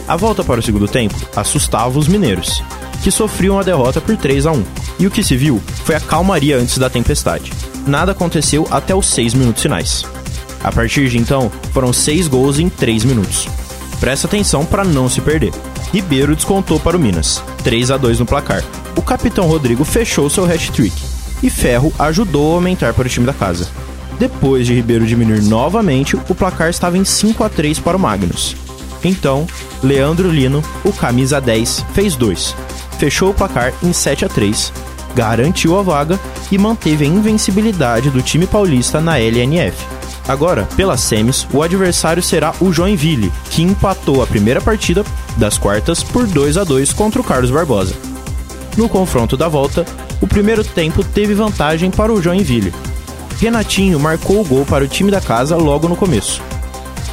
A 0.07 0.15
volta 0.15 0.43
para 0.43 0.59
o 0.59 0.63
segundo 0.63 0.87
tempo 0.87 1.15
assustava 1.35 1.97
os 1.97 2.07
mineiros, 2.07 2.61
que 3.03 3.09
sofriam 3.09 3.59
a 3.59 3.63
derrota 3.63 3.99
por 3.99 4.15
3 4.15 4.45
a 4.45 4.51
1. 4.51 4.63
E 4.99 5.07
o 5.07 5.11
que 5.11 5.23
se 5.23 5.35
viu 5.35 5.61
foi 5.83 5.95
a 5.95 5.99
calmaria 5.99 6.57
antes 6.57 6.77
da 6.77 6.89
tempestade. 6.89 7.51
Nada 7.87 8.11
aconteceu 8.11 8.67
até 8.69 8.95
os 8.95 9.07
6 9.07 9.33
minutos 9.33 9.63
finais. 9.63 10.05
A 10.63 10.71
partir 10.71 11.09
de 11.09 11.17
então, 11.17 11.51
foram 11.73 11.91
6 11.91 12.27
gols 12.27 12.59
em 12.59 12.69
3 12.69 13.03
minutos. 13.03 13.47
Presta 13.99 14.27
atenção 14.27 14.65
para 14.65 14.83
não 14.83 15.09
se 15.09 15.21
perder. 15.21 15.53
Ribeiro 15.91 16.35
descontou 16.35 16.79
para 16.79 16.97
o 16.97 16.99
Minas, 16.99 17.43
3 17.63 17.91
a 17.91 17.97
2 17.97 18.19
no 18.19 18.25
placar. 18.25 18.63
O 18.95 19.01
capitão 19.01 19.47
Rodrigo 19.47 19.83
fechou 19.83 20.29
seu 20.29 20.45
hat-trick 20.45 21.14
e 21.45 21.49
Ferro 21.49 21.93
ajudou 21.99 22.53
a 22.53 22.55
aumentar 22.55 22.91
para 22.95 23.05
o 23.05 23.09
time 23.09 23.23
da 23.23 23.33
casa. 23.33 23.67
Depois 24.17 24.65
de 24.65 24.73
Ribeiro 24.73 25.05
diminuir 25.05 25.43
novamente, 25.43 26.15
o 26.15 26.33
placar 26.33 26.71
estava 26.71 26.97
em 26.97 27.05
5 27.05 27.43
a 27.43 27.49
3 27.49 27.77
para 27.77 27.95
o 27.95 27.99
Magnus. 27.99 28.55
Então, 29.03 29.45
Leandro 29.83 30.31
Lino, 30.31 30.63
o 30.83 30.91
camisa 30.91 31.39
10, 31.39 31.85
fez 31.93 32.15
2. 32.15 32.55
Fechou 32.97 33.29
o 33.29 33.33
placar 33.33 33.71
em 33.83 33.93
7 33.93 34.25
a 34.25 34.29
3, 34.29 34.73
garantiu 35.13 35.77
a 35.77 35.83
vaga 35.83 36.19
e 36.51 36.57
manteve 36.57 37.05
a 37.05 37.07
invencibilidade 37.07 38.09
do 38.09 38.23
time 38.23 38.47
paulista 38.47 38.99
na 38.99 39.19
LNF. 39.19 39.77
Agora, 40.27 40.67
pelas 40.75 41.01
semis, 41.01 41.45
o 41.53 41.61
adversário 41.61 42.23
será 42.23 42.55
o 42.59 42.73
Joinville, 42.73 43.31
que 43.51 43.61
empatou 43.61 44.23
a 44.23 44.27
primeira 44.27 44.59
partida 44.59 45.05
das 45.37 45.59
quartas 45.59 46.01
por 46.01 46.25
2 46.25 46.57
a 46.57 46.63
2 46.63 46.91
contra 46.93 47.21
o 47.21 47.23
Carlos 47.23 47.51
Barbosa. 47.51 47.93
No 48.75 48.89
confronto 48.89 49.37
da 49.37 49.47
volta, 49.47 49.85
o 50.25 50.27
primeiro 50.27 50.63
tempo 50.63 51.03
teve 51.03 51.35
vantagem 51.35 51.91
para 51.91 52.11
o 52.11 52.19
Joinville. 52.19 52.73
Renatinho 53.39 53.99
marcou 53.99 54.41
o 54.41 54.43
gol 54.43 54.65
para 54.65 54.83
o 54.83 54.87
time 54.87 55.11
da 55.11 55.21
casa 55.21 55.55
logo 55.55 55.87
no 55.87 55.95
começo. 55.95 56.41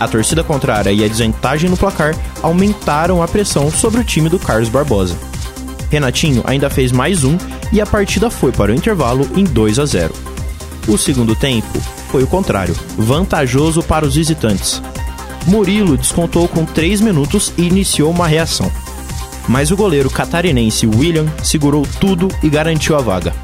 A 0.00 0.09
torcida 0.09 0.42
contrária 0.42 0.90
e 0.90 1.04
a 1.04 1.09
desvantagem 1.09 1.69
no 1.69 1.76
placar 1.76 2.14
aumentaram 2.42 3.23
a 3.23 3.28
pressão 3.28 3.71
sobre 3.71 4.00
o 4.00 4.04
time 4.04 4.31
do 4.31 4.38
Carlos 4.38 4.71
Barbosa. 4.71 5.14
Renatinho 5.90 6.42
ainda 6.47 6.71
fez 6.71 6.90
mais 6.90 7.23
um 7.23 7.37
e 7.71 7.83
a 7.83 7.87
partida 7.87 8.31
foi 8.31 8.50
para 8.50 8.73
o 8.73 8.75
intervalo 8.75 9.28
em 9.37 9.45
2 9.45 9.78
a 9.78 9.85
0. 9.85 10.14
O 10.88 10.97
segundo 10.97 11.37
tempo 11.37 11.78
foi 12.11 12.23
o 12.23 12.26
contrário, 12.26 12.75
vantajoso 12.97 13.83
para 13.83 14.07
os 14.07 14.14
visitantes. 14.14 14.81
Murilo 15.47 15.99
descontou 15.99 16.49
com 16.49 16.64
3 16.64 17.02
minutos 17.02 17.52
e 17.59 17.69
iniciou 17.69 18.11
uma 18.11 18.26
reação. 18.26 18.73
Mas 19.49 19.70
o 19.70 19.76
goleiro 19.76 20.11
catarinense 20.11 20.87
William 20.87 21.26
segurou 21.42 21.87
tudo 22.00 22.28
e 22.42 22.49
garantiu 22.49 22.96
a 22.96 23.00
vaga. 23.00 23.34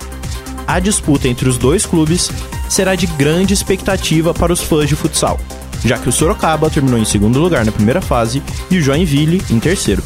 A 0.67 0.78
disputa 0.78 1.28
entre 1.28 1.49
os 1.49 1.57
dois 1.57 1.87
clubes 1.87 2.31
será 2.69 2.95
de 2.95 3.07
grande 3.07 3.55
expectativa 3.55 4.35
para 4.35 4.52
os 4.52 4.61
fãs 4.61 4.88
de 4.88 4.95
futsal, 4.95 5.40
já 5.85 5.99
que 5.99 6.09
o 6.09 6.12
Sorocaba 6.12 6.71
terminou 6.71 6.99
em 6.99 7.05
segundo 7.05 7.38
lugar 7.38 7.64
na 7.64 7.73
primeira 7.73 8.00
fase 8.00 8.43
e 8.71 8.78
o 8.78 8.83
Joinville 8.83 9.43
em 9.50 9.59
terceiro. 9.59 10.02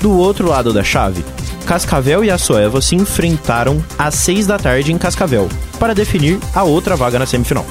Do 0.00 0.12
outro 0.12 0.48
lado 0.48 0.72
da 0.72 0.82
chave, 0.82 1.24
Cascavel 1.66 2.24
e 2.24 2.30
a 2.30 2.38
Soeva 2.38 2.80
se 2.80 2.96
enfrentaram 2.96 3.82
às 3.98 4.14
6 4.16 4.46
da 4.46 4.58
tarde 4.58 4.92
em 4.92 4.98
Cascavel 4.98 5.48
para 5.78 5.94
definir 5.94 6.38
a 6.54 6.64
outra 6.64 6.96
vaga 6.96 7.18
na 7.18 7.26
semifinal. 7.26 7.64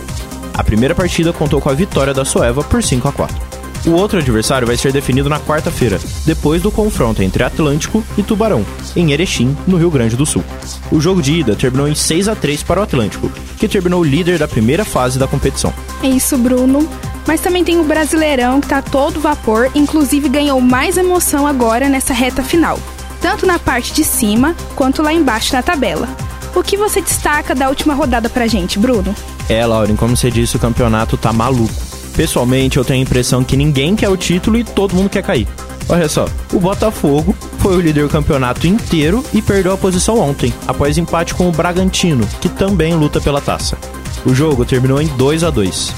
A 0.54 0.64
primeira 0.64 0.96
partida 0.96 1.34
contou 1.34 1.60
com 1.60 1.70
a 1.70 1.74
vitória 1.74 2.14
da 2.14 2.24
Soeva 2.24 2.64
por 2.64 2.82
5 2.82 3.08
a 3.08 3.12
4. 3.12 3.51
O 3.86 3.92
outro 3.92 4.20
adversário 4.20 4.68
vai 4.68 4.78
ser 4.78 4.94
definido 4.94 5.28
na 5.28 5.40
quarta-feira, 5.40 6.00
depois 6.24 6.62
do 6.62 6.72
confronto 6.72 7.24
entre 7.24 7.44
Atlântico 7.44 8.04
e 8.16 8.22
Tubarão, 8.22 8.64
em 8.96 9.12
Erechim, 9.12 9.58
no 9.66 9.78
Rio 9.78 9.90
Grande 9.90 10.16
do 10.16 10.26
Sul. 10.26 10.44
O 10.92 11.02
jogo 11.02 11.20
de 11.20 11.40
ida 11.40 11.56
terminou 11.56 11.88
em 11.88 11.96
6 11.96 12.28
a 12.28 12.36
3 12.36 12.62
para 12.62 12.80
o 12.80 12.84
Atlântico, 12.84 13.32
que 13.58 13.68
terminou 13.68 14.04
líder 14.04 14.38
da 14.38 14.48
primeira 14.48 14.86
fase 14.86 15.18
da 15.18 15.28
competição. 15.28 15.74
É 16.04 16.08
isso, 16.08 16.38
Bruno. 16.38 16.88
Mas 17.26 17.42
também 17.42 17.64
tem 17.64 17.80
o 17.80 17.84
Brasileirão 17.84 18.62
que 18.62 18.68
tá 18.68 18.82
todo 18.84 19.20
vapor, 19.20 19.72
inclusive 19.74 20.30
ganhou 20.30 20.62
mais 20.62 20.98
emoção 20.98 21.48
agora 21.48 21.90
nessa 21.90 22.14
reta 22.14 22.44
final, 22.44 22.80
tanto 23.20 23.48
na 23.48 23.58
parte 23.58 23.94
de 23.94 24.04
cima 24.04 24.56
quanto 24.76 25.02
lá 25.02 25.12
embaixo 25.12 25.54
na 25.54 25.64
tabela. 25.64 26.08
O 26.54 26.62
que 26.62 26.78
você 26.78 27.02
destaca 27.02 27.56
da 27.56 27.70
última 27.70 27.94
rodada 27.94 28.30
pra 28.30 28.46
gente, 28.46 28.78
Bruno? 28.78 29.16
É, 29.50 29.66
Lauren, 29.66 29.96
como 29.96 30.16
você 30.16 30.30
disse, 30.30 30.56
o 30.56 30.60
campeonato 30.60 31.18
tá 31.18 31.32
maluco. 31.32 31.91
Pessoalmente, 32.16 32.78
eu 32.78 32.86
tenho 32.86 33.00
a 33.00 33.04
impressão 33.04 33.44
que 33.44 33.58
ninguém 33.58 33.96
quer 33.96 34.10
o 34.10 34.18
título 34.18 34.58
e 34.58 34.64
todo 34.64 34.96
mundo 34.96 35.10
quer 35.10 35.24
cair. 35.24 35.48
Olha 35.90 36.08
só, 36.08 36.28
o 36.54 36.60
Botafogo 36.60 37.36
foi 37.60 37.76
o 37.76 37.82
líder 37.82 38.04
do 38.04 38.10
campeonato 38.10 38.68
inteiro 38.68 39.24
e 39.34 39.42
perdeu 39.42 39.74
a 39.74 39.78
posição 39.78 40.20
ontem, 40.20 40.54
após 40.68 40.98
empate 40.98 41.34
com 41.34 41.50
o 41.50 41.52
Bragantino, 41.52 42.26
que 42.40 42.48
também 42.48 42.94
luta 42.94 43.20
pela 43.20 43.42
taça. 43.42 43.78
O 44.26 44.34
jogo 44.34 44.66
terminou 44.66 45.02
em 45.02 45.08
2 45.08 45.44
a 45.44 45.50
2. 45.50 45.94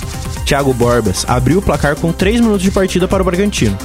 Thiago 0.45 0.73
Borbas 0.73 1.25
abriu 1.27 1.59
o 1.59 1.61
placar 1.61 1.95
com 1.95 2.11
3 2.11 2.41
minutos 2.41 2.61
de 2.61 2.71
partida 2.71 3.07
para 3.07 3.21
o 3.21 3.25
Bragantino. 3.25 3.77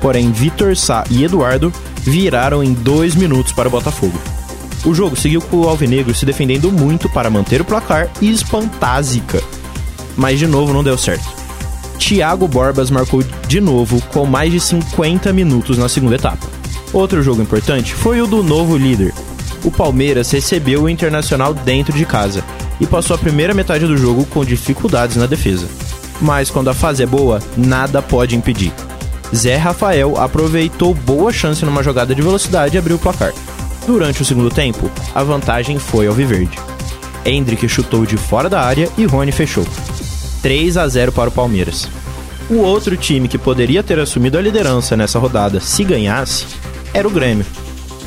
Porém, 0.00 0.30
Vitor 0.30 0.76
Sá 0.76 1.04
e 1.10 1.24
Eduardo 1.24 1.72
viraram 2.02 2.62
em 2.62 2.72
2 2.72 3.14
minutos 3.14 3.52
para 3.52 3.68
o 3.68 3.70
Botafogo. 3.70 4.18
O 4.84 4.94
jogo 4.94 5.16
seguiu 5.16 5.40
com 5.40 5.58
o 5.58 5.68
Alvinegro 5.68 6.14
se 6.14 6.24
defendendo 6.24 6.70
muito 6.70 7.08
para 7.08 7.30
manter 7.30 7.60
o 7.60 7.64
placar 7.64 8.08
e 8.20 8.30
espantar 8.30 8.96
a 8.96 9.02
zica. 9.02 9.42
Mas 10.16 10.38
de 10.38 10.46
novo 10.46 10.72
não 10.72 10.84
deu 10.84 10.96
certo. 10.96 11.37
Thiago 12.08 12.48
Borbas 12.48 12.90
marcou 12.90 13.22
de 13.46 13.60
novo 13.60 14.00
com 14.14 14.24
mais 14.24 14.50
de 14.50 14.58
50 14.58 15.30
minutos 15.30 15.76
na 15.76 15.90
segunda 15.90 16.14
etapa. 16.14 16.46
Outro 16.90 17.22
jogo 17.22 17.42
importante 17.42 17.92
foi 17.92 18.22
o 18.22 18.26
do 18.26 18.42
novo 18.42 18.78
líder. 18.78 19.12
O 19.62 19.70
Palmeiras 19.70 20.30
recebeu 20.30 20.84
o 20.84 20.88
Internacional 20.88 21.52
dentro 21.52 21.92
de 21.92 22.06
casa 22.06 22.42
e 22.80 22.86
passou 22.86 23.14
a 23.14 23.18
primeira 23.18 23.52
metade 23.52 23.86
do 23.86 23.94
jogo 23.94 24.24
com 24.24 24.42
dificuldades 24.42 25.16
na 25.16 25.26
defesa. 25.26 25.68
Mas 26.18 26.48
quando 26.48 26.68
a 26.68 26.74
fase 26.74 27.02
é 27.02 27.06
boa, 27.06 27.40
nada 27.54 28.00
pode 28.00 28.34
impedir. 28.34 28.72
Zé 29.36 29.56
Rafael 29.56 30.16
aproveitou 30.16 30.94
boa 30.94 31.30
chance 31.30 31.62
numa 31.62 31.82
jogada 31.82 32.14
de 32.14 32.22
velocidade 32.22 32.74
e 32.74 32.78
abriu 32.78 32.96
o 32.96 32.98
placar. 32.98 33.34
Durante 33.86 34.22
o 34.22 34.24
segundo 34.24 34.48
tempo, 34.48 34.90
a 35.14 35.22
vantagem 35.22 35.78
foi 35.78 36.06
ao 36.06 36.14
Viverde. 36.14 36.58
Hendrick 37.26 37.68
chutou 37.68 38.06
de 38.06 38.16
fora 38.16 38.48
da 38.48 38.62
área 38.62 38.88
e 38.96 39.04
Rony 39.04 39.30
fechou. 39.30 39.66
3 40.40 40.78
a 40.78 40.88
0 40.88 41.12
para 41.12 41.28
o 41.28 41.32
Palmeiras. 41.32 41.97
O 42.50 42.60
outro 42.60 42.96
time 42.96 43.28
que 43.28 43.36
poderia 43.36 43.82
ter 43.82 43.98
assumido 43.98 44.38
a 44.38 44.40
liderança 44.40 44.96
nessa 44.96 45.18
rodada 45.18 45.60
se 45.60 45.84
ganhasse 45.84 46.46
era 46.94 47.06
o 47.06 47.10
Grêmio. 47.10 47.44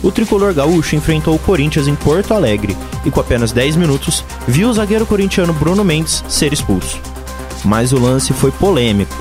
O 0.01 0.11
tricolor 0.11 0.51
gaúcho 0.51 0.95
enfrentou 0.95 1.35
o 1.35 1.39
Corinthians 1.39 1.87
em 1.87 1.93
Porto 1.93 2.33
Alegre 2.33 2.75
e, 3.05 3.11
com 3.11 3.19
apenas 3.19 3.51
10 3.51 3.75
minutos, 3.75 4.25
viu 4.47 4.67
o 4.67 4.73
zagueiro 4.73 5.05
corintiano 5.05 5.53
Bruno 5.53 5.83
Mendes 5.83 6.23
ser 6.27 6.51
expulso. 6.51 6.99
Mas 7.63 7.93
o 7.93 7.99
lance 7.99 8.33
foi 8.33 8.49
polêmico. 8.49 9.15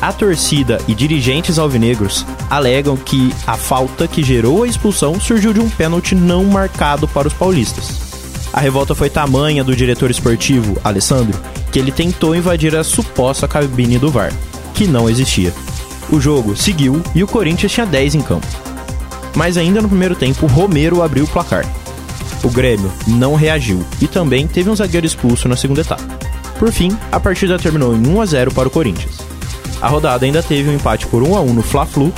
A 0.00 0.10
torcida 0.10 0.80
e 0.88 0.94
dirigentes 0.94 1.58
alvinegros 1.58 2.24
alegam 2.48 2.96
que 2.96 3.30
a 3.46 3.58
falta 3.58 4.08
que 4.08 4.22
gerou 4.22 4.62
a 4.62 4.66
expulsão 4.66 5.20
surgiu 5.20 5.52
de 5.52 5.60
um 5.60 5.68
pênalti 5.68 6.14
não 6.14 6.44
marcado 6.44 7.06
para 7.06 7.28
os 7.28 7.34
paulistas. 7.34 8.00
A 8.54 8.60
revolta 8.60 8.94
foi 8.94 9.10
tamanha 9.10 9.62
do 9.62 9.76
diretor 9.76 10.10
esportivo, 10.10 10.78
Alessandro, 10.82 11.38
que 11.70 11.78
ele 11.78 11.92
tentou 11.92 12.34
invadir 12.34 12.74
a 12.74 12.82
suposta 12.82 13.46
cabine 13.46 13.98
do 13.98 14.10
VAR, 14.10 14.32
que 14.74 14.86
não 14.86 15.08
existia. 15.08 15.52
O 16.10 16.20
jogo 16.20 16.56
seguiu 16.56 17.02
e 17.14 17.22
o 17.22 17.26
Corinthians 17.26 17.72
tinha 17.72 17.86
10 17.86 18.16
em 18.16 18.22
campo. 18.22 18.46
Mas 19.34 19.56
ainda 19.56 19.80
no 19.80 19.88
primeiro 19.88 20.14
tempo, 20.14 20.46
Romero 20.46 21.02
abriu 21.02 21.24
o 21.24 21.28
placar. 21.28 21.64
O 22.42 22.50
Grêmio 22.50 22.92
não 23.06 23.34
reagiu 23.34 23.84
e 24.00 24.06
também 24.06 24.46
teve 24.46 24.68
um 24.68 24.76
zagueiro 24.76 25.06
expulso 25.06 25.48
na 25.48 25.56
segunda 25.56 25.80
etapa. 25.80 26.02
Por 26.58 26.70
fim, 26.70 26.96
a 27.10 27.18
partida 27.18 27.58
terminou 27.58 27.94
em 27.94 28.06
1 28.06 28.20
a 28.20 28.26
0 28.26 28.52
para 28.52 28.68
o 28.68 28.70
Corinthians. 28.70 29.18
A 29.80 29.88
rodada 29.88 30.24
ainda 30.24 30.42
teve 30.42 30.68
um 30.68 30.74
empate 30.74 31.06
por 31.06 31.22
1 31.22 31.36
a 31.36 31.40
1 31.40 31.54
no 31.54 31.62
Fla-Flu, 31.62 32.12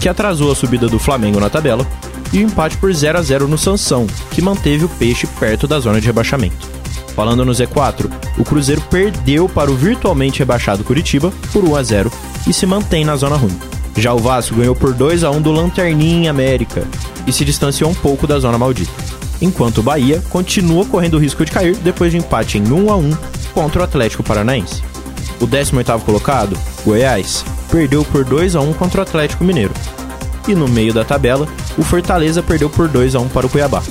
que 0.00 0.08
atrasou 0.08 0.52
a 0.52 0.54
subida 0.54 0.88
do 0.88 0.98
Flamengo 0.98 1.40
na 1.40 1.48
tabela, 1.48 1.86
e 2.32 2.44
um 2.44 2.48
empate 2.48 2.76
por 2.76 2.92
0 2.92 3.18
a 3.18 3.22
0 3.22 3.48
no 3.48 3.56
Sansão, 3.56 4.06
que 4.30 4.42
manteve 4.42 4.84
o 4.84 4.88
Peixe 4.88 5.26
perto 5.26 5.66
da 5.66 5.78
zona 5.78 6.00
de 6.00 6.06
rebaixamento. 6.06 6.75
Falando 7.16 7.46
no 7.46 7.52
Z4, 7.52 8.10
o 8.38 8.44
Cruzeiro 8.44 8.82
perdeu 8.90 9.48
para 9.48 9.70
o 9.70 9.74
virtualmente 9.74 10.40
rebaixado 10.40 10.84
Curitiba 10.84 11.32
por 11.50 11.64
1 11.64 11.74
a 11.74 11.82
0 11.82 12.12
e 12.46 12.52
se 12.52 12.66
mantém 12.66 13.06
na 13.06 13.16
zona 13.16 13.36
ruim. 13.36 13.58
Já 13.96 14.12
o 14.12 14.18
Vasco 14.18 14.54
ganhou 14.54 14.76
por 14.76 14.92
2 14.92 15.24
a 15.24 15.30
1 15.30 15.40
do 15.40 15.50
Lanterninha 15.50 16.28
América 16.28 16.86
e 17.26 17.32
se 17.32 17.42
distanciou 17.42 17.90
um 17.90 17.94
pouco 17.94 18.26
da 18.26 18.38
zona 18.38 18.58
maldita. 18.58 18.92
Enquanto 19.40 19.78
o 19.78 19.82
Bahia 19.82 20.22
continua 20.28 20.84
correndo 20.84 21.14
o 21.14 21.18
risco 21.18 21.42
de 21.42 21.50
cair 21.50 21.74
depois 21.76 22.12
de 22.12 22.18
empate 22.18 22.58
em 22.58 22.70
1 22.70 22.92
a 22.92 22.96
1 22.96 23.16
contra 23.54 23.80
o 23.80 23.84
Atlético 23.84 24.22
Paranaense. 24.22 24.82
O 25.40 25.46
18º 25.46 26.00
colocado, 26.00 26.54
Goiás, 26.84 27.42
perdeu 27.70 28.04
por 28.04 28.26
2 28.26 28.56
a 28.56 28.60
1 28.60 28.74
contra 28.74 29.00
o 29.00 29.02
Atlético 29.02 29.42
Mineiro. 29.42 29.72
E 30.46 30.54
no 30.54 30.68
meio 30.68 30.92
da 30.92 31.04
tabela, 31.04 31.48
o 31.78 31.82
Fortaleza 31.82 32.42
perdeu 32.42 32.68
por 32.68 32.88
2 32.88 33.14
a 33.14 33.20
1 33.20 33.28
para 33.28 33.46
o 33.46 33.48
Cuiabá. 33.48 33.82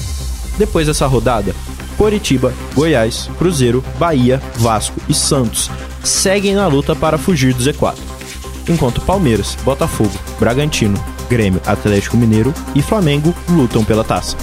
Depois 0.60 0.86
dessa 0.86 1.08
rodada, 1.08 1.56
Coritiba, 1.98 2.54
Goiás, 2.74 3.30
Cruzeiro, 3.38 3.84
Bahia, 3.98 4.42
Vasco 4.58 5.00
e 5.08 5.14
Santos 5.14 5.70
seguem 6.06 6.56
na 6.56 6.68
luta 6.68 6.96
para 6.96 7.18
fugir 7.18 7.54
do 7.54 7.64
Z4. 7.64 7.96
Enquanto 8.70 9.02
Palmeiras, 9.02 9.58
Botafogo, 9.64 10.14
Bragantino, 10.40 11.04
Grêmio, 11.30 11.62
Atlético 11.66 12.18
Mineiro 12.18 12.54
e 12.74 12.82
Flamengo 12.82 13.36
lutam 13.50 13.84
pela 13.84 14.04
taça. 14.04 14.38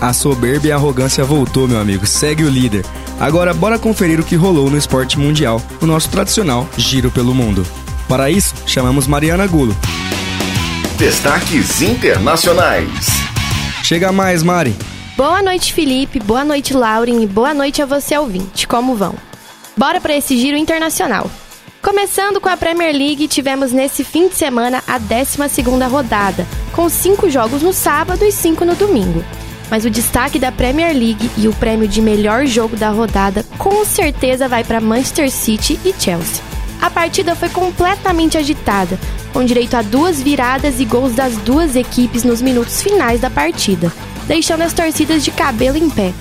A 0.00 0.12
soberba 0.12 0.66
e 0.66 0.72
a 0.72 0.76
arrogância 0.76 1.24
voltou, 1.24 1.66
meu 1.66 1.80
amigo. 1.80 2.06
Segue 2.06 2.44
o 2.44 2.50
líder. 2.50 2.84
Agora 3.18 3.54
bora 3.54 3.78
conferir 3.78 4.20
o 4.20 4.24
que 4.24 4.36
rolou 4.36 4.70
no 4.70 4.76
esporte 4.76 5.18
mundial, 5.18 5.60
o 5.80 5.86
nosso 5.86 6.10
tradicional 6.10 6.68
Giro 6.76 7.10
pelo 7.10 7.34
Mundo. 7.34 7.66
Para 8.06 8.30
isso, 8.30 8.54
chamamos 8.66 9.06
Mariana 9.06 9.46
Gulo. 9.46 9.74
Destaques 10.98 11.80
internacionais. 11.80 13.06
Chega 13.82 14.12
mais, 14.12 14.42
Mari. 14.42 14.76
Boa 15.16 15.42
noite, 15.42 15.72
Felipe. 15.72 16.20
Boa 16.20 16.44
noite, 16.44 16.74
Lauren. 16.74 17.22
E 17.22 17.26
boa 17.26 17.54
noite 17.54 17.80
a 17.80 17.86
você, 17.86 18.18
ouvinte. 18.18 18.68
Como 18.68 18.94
vão? 18.94 19.14
Bora 19.74 19.98
para 19.98 20.14
esse 20.14 20.36
giro 20.36 20.58
internacional. 20.58 21.30
Começando 21.80 22.38
com 22.38 22.50
a 22.50 22.56
Premier 22.56 22.94
League, 22.94 23.26
tivemos 23.26 23.72
nesse 23.72 24.04
fim 24.04 24.28
de 24.28 24.34
semana 24.34 24.82
a 24.86 24.98
12 24.98 25.62
rodada, 25.90 26.46
com 26.70 26.86
cinco 26.90 27.30
jogos 27.30 27.62
no 27.62 27.72
sábado 27.72 28.26
e 28.26 28.30
cinco 28.30 28.62
no 28.66 28.74
domingo. 28.74 29.24
Mas 29.70 29.86
o 29.86 29.90
destaque 29.90 30.38
da 30.38 30.52
Premier 30.52 30.92
League 30.92 31.30
e 31.38 31.48
o 31.48 31.54
prêmio 31.54 31.88
de 31.88 32.02
melhor 32.02 32.44
jogo 32.44 32.76
da 32.76 32.90
rodada 32.90 33.42
com 33.56 33.86
certeza 33.86 34.46
vai 34.46 34.64
para 34.64 34.82
Manchester 34.82 35.30
City 35.30 35.80
e 35.82 35.94
Chelsea. 35.98 36.44
A 36.78 36.90
partida 36.90 37.34
foi 37.34 37.48
completamente 37.48 38.36
agitada, 38.36 38.98
com 39.32 39.42
direito 39.42 39.78
a 39.78 39.82
duas 39.82 40.20
viradas 40.20 40.78
e 40.78 40.84
gols 40.84 41.14
das 41.14 41.38
duas 41.38 41.74
equipes 41.74 42.22
nos 42.22 42.42
minutos 42.42 42.82
finais 42.82 43.18
da 43.18 43.30
partida 43.30 43.90
deixando 44.26 44.62
as 44.62 44.72
torcidas 44.72 45.24
de 45.24 45.30
cabelo 45.30 45.76
em 45.76 45.88
pé. 45.88 46.12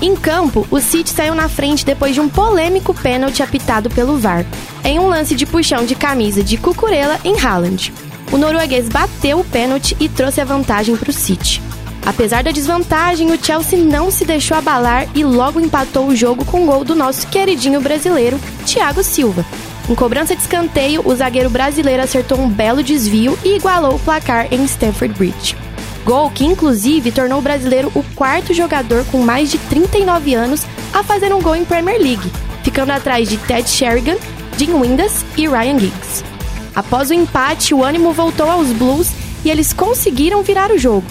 Em 0.00 0.14
campo, 0.14 0.66
o 0.70 0.80
City 0.80 1.10
saiu 1.10 1.34
na 1.34 1.48
frente 1.48 1.84
depois 1.84 2.14
de 2.14 2.20
um 2.20 2.28
polêmico 2.28 2.94
pênalti 2.94 3.42
apitado 3.42 3.90
pelo 3.90 4.16
VAR, 4.16 4.46
em 4.84 4.98
um 4.98 5.08
lance 5.08 5.34
de 5.34 5.44
puxão 5.44 5.84
de 5.84 5.96
camisa 5.96 6.42
de 6.42 6.56
Cucurella 6.56 7.18
em 7.24 7.38
Haaland. 7.38 7.92
O 8.30 8.36
norueguês 8.36 8.88
bateu 8.88 9.40
o 9.40 9.44
pênalti 9.44 9.96
e 9.98 10.08
trouxe 10.08 10.40
a 10.40 10.44
vantagem 10.44 10.96
para 10.96 11.10
o 11.10 11.12
City. 11.12 11.60
Apesar 12.06 12.42
da 12.42 12.52
desvantagem, 12.52 13.30
o 13.32 13.44
Chelsea 13.44 13.78
não 13.78 14.10
se 14.10 14.24
deixou 14.24 14.56
abalar 14.56 15.06
e 15.14 15.24
logo 15.24 15.60
empatou 15.60 16.06
o 16.06 16.16
jogo 16.16 16.44
com 16.44 16.62
o 16.62 16.66
gol 16.66 16.84
do 16.84 16.94
nosso 16.94 17.26
queridinho 17.26 17.80
brasileiro, 17.80 18.40
Thiago 18.64 19.02
Silva. 19.02 19.44
Em 19.90 19.94
cobrança 19.94 20.34
de 20.36 20.42
escanteio, 20.42 21.02
o 21.04 21.14
zagueiro 21.14 21.50
brasileiro 21.50 22.02
acertou 22.02 22.38
um 22.38 22.48
belo 22.48 22.82
desvio 22.82 23.38
e 23.44 23.56
igualou 23.56 23.96
o 23.96 23.98
placar 23.98 24.46
em 24.52 24.64
Stamford 24.64 25.14
Bridge. 25.18 25.56
Gol 26.08 26.30
que, 26.30 26.46
inclusive, 26.46 27.12
tornou 27.12 27.38
o 27.38 27.42
brasileiro 27.42 27.92
o 27.94 28.02
quarto 28.14 28.54
jogador 28.54 29.04
com 29.12 29.18
mais 29.18 29.50
de 29.50 29.58
39 29.58 30.34
anos 30.34 30.64
a 30.90 31.02
fazer 31.04 31.34
um 31.34 31.42
gol 31.42 31.54
em 31.54 31.66
Premier 31.66 32.00
League, 32.00 32.32
ficando 32.64 32.92
atrás 32.92 33.28
de 33.28 33.36
Ted 33.36 33.68
Sheringham, 33.68 34.16
Jim 34.56 34.72
Windass 34.72 35.22
e 35.36 35.46
Ryan 35.46 35.78
Giggs. 35.78 36.24
Após 36.74 37.10
o 37.10 37.12
empate, 37.12 37.74
o 37.74 37.84
ânimo 37.84 38.14
voltou 38.14 38.50
aos 38.50 38.68
Blues 38.68 39.10
e 39.44 39.50
eles 39.50 39.74
conseguiram 39.74 40.42
virar 40.42 40.70
o 40.70 40.78
jogo. 40.78 41.06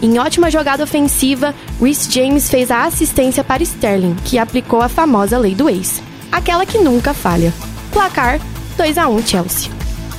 Em 0.00 0.18
ótima 0.18 0.50
jogada 0.50 0.82
ofensiva, 0.82 1.54
Rhys 1.78 2.08
James 2.10 2.48
fez 2.48 2.70
a 2.70 2.84
assistência 2.84 3.44
para 3.44 3.62
Sterling, 3.62 4.16
que 4.24 4.38
aplicou 4.38 4.80
a 4.80 4.88
famosa 4.88 5.36
lei 5.36 5.54
do 5.54 5.68
ex, 5.68 6.00
aquela 6.32 6.64
que 6.64 6.78
nunca 6.78 7.12
falha. 7.12 7.52
Placar 7.92 8.40
2 8.78 8.96
a 8.96 9.08
1 9.08 9.26
Chelsea. 9.26 9.70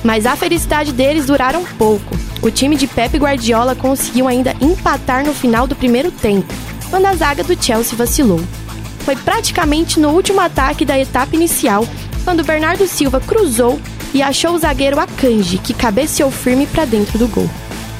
Mas 0.04 0.24
a 0.24 0.36
felicidade 0.36 0.92
deles 0.92 1.26
duraram 1.26 1.64
pouco. 1.76 2.19
O 2.42 2.50
time 2.50 2.74
de 2.74 2.86
Pep 2.86 3.16
Guardiola 3.18 3.74
conseguiu 3.74 4.26
ainda 4.26 4.56
empatar 4.60 5.24
no 5.26 5.34
final 5.34 5.66
do 5.66 5.76
primeiro 5.76 6.10
tempo, 6.10 6.52
quando 6.88 7.06
a 7.06 7.14
zaga 7.14 7.44
do 7.44 7.62
Chelsea 7.62 7.96
vacilou. 7.96 8.40
Foi 9.00 9.14
praticamente 9.14 10.00
no 10.00 10.10
último 10.10 10.40
ataque 10.40 10.84
da 10.84 10.98
etapa 10.98 11.36
inicial, 11.36 11.86
quando 12.24 12.44
Bernardo 12.44 12.86
Silva 12.86 13.20
cruzou 13.20 13.78
e 14.14 14.22
achou 14.22 14.54
o 14.54 14.58
zagueiro 14.58 14.98
Akanji, 14.98 15.58
que 15.58 15.74
cabeceou 15.74 16.30
firme 16.30 16.66
para 16.66 16.84
dentro 16.84 17.18
do 17.18 17.28
gol. 17.28 17.48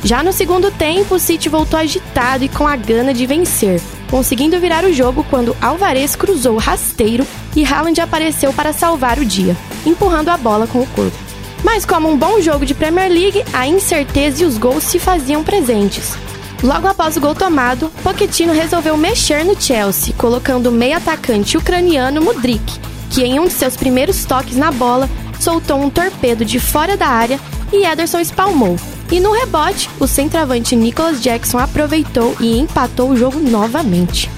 Já 0.02 0.22
no 0.22 0.32
segundo 0.32 0.70
tempo, 0.70 1.16
o 1.16 1.18
City 1.18 1.50
voltou 1.50 1.78
agitado 1.78 2.42
e 2.42 2.48
com 2.48 2.66
a 2.66 2.74
gana 2.74 3.12
de 3.12 3.26
vencer, 3.26 3.80
conseguindo 4.10 4.58
virar 4.58 4.84
o 4.84 4.92
jogo 4.92 5.24
quando 5.28 5.54
Alvarez 5.60 6.16
cruzou 6.16 6.56
rasteiro 6.56 7.26
e 7.54 7.64
Haaland 7.64 8.00
apareceu 8.00 8.52
para 8.52 8.72
salvar 8.72 9.18
o 9.18 9.24
dia, 9.24 9.54
empurrando 9.84 10.30
a 10.30 10.38
bola 10.38 10.66
com 10.66 10.80
o 10.80 10.86
corpo. 10.86 11.29
Mas 11.62 11.84
como 11.84 12.08
um 12.08 12.16
bom 12.16 12.40
jogo 12.40 12.64
de 12.64 12.74
Premier 12.74 13.10
League, 13.10 13.44
a 13.52 13.66
incerteza 13.66 14.42
e 14.42 14.46
os 14.46 14.56
gols 14.56 14.84
se 14.84 14.98
faziam 14.98 15.44
presentes. 15.44 16.16
Logo 16.62 16.86
após 16.86 17.16
o 17.16 17.20
gol 17.20 17.34
tomado, 17.34 17.90
Pochettino 18.02 18.52
resolveu 18.52 18.96
mexer 18.96 19.44
no 19.44 19.60
Chelsea, 19.60 20.14
colocando 20.16 20.68
o 20.68 20.72
meio 20.72 20.96
atacante 20.96 21.56
ucraniano 21.56 22.20
Mudrik, 22.20 22.78
que 23.10 23.22
em 23.22 23.38
um 23.38 23.46
de 23.46 23.52
seus 23.52 23.76
primeiros 23.76 24.24
toques 24.24 24.56
na 24.56 24.70
bola 24.70 25.08
soltou 25.38 25.80
um 25.80 25.88
torpedo 25.88 26.44
de 26.44 26.60
fora 26.60 26.96
da 26.96 27.06
área 27.06 27.40
e 27.72 27.84
Ederson 27.84 28.18
espalmou, 28.18 28.76
e 29.10 29.20
no 29.20 29.32
rebote, 29.32 29.88
o 29.98 30.06
centroavante 30.06 30.76
Nicholas 30.76 31.20
Jackson 31.20 31.58
aproveitou 31.58 32.36
e 32.40 32.58
empatou 32.58 33.10
o 33.10 33.16
jogo 33.16 33.40
novamente. 33.40 34.30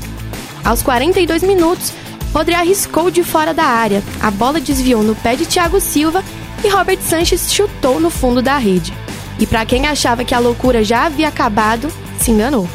Aos 0.65 0.81
42 0.81 1.43
minutos, 1.43 1.93
Rodri 2.33 2.55
arriscou 2.55 3.11
de 3.11 3.23
fora 3.23 3.53
da 3.53 3.65
área, 3.65 4.03
a 4.21 4.31
bola 4.31 4.61
desviou 4.61 5.03
no 5.03 5.15
pé 5.15 5.35
de 5.35 5.45
Thiago 5.45 5.81
Silva 5.81 6.23
e 6.65 6.69
Robert 6.69 7.01
Sanches 7.01 7.53
chutou 7.53 7.99
no 7.99 8.11
fundo 8.11 8.41
da 8.41 8.57
rede. 8.57 8.93
E 9.39 9.47
para 9.47 9.65
quem 9.65 9.87
achava 9.87 10.25
que 10.25 10.35
a 10.35 10.39
loucura 10.39 10.85
já 10.85 11.07
havia 11.07 11.29
acabado, 11.29 11.93
se 12.19 12.31
enganou. 12.31 12.69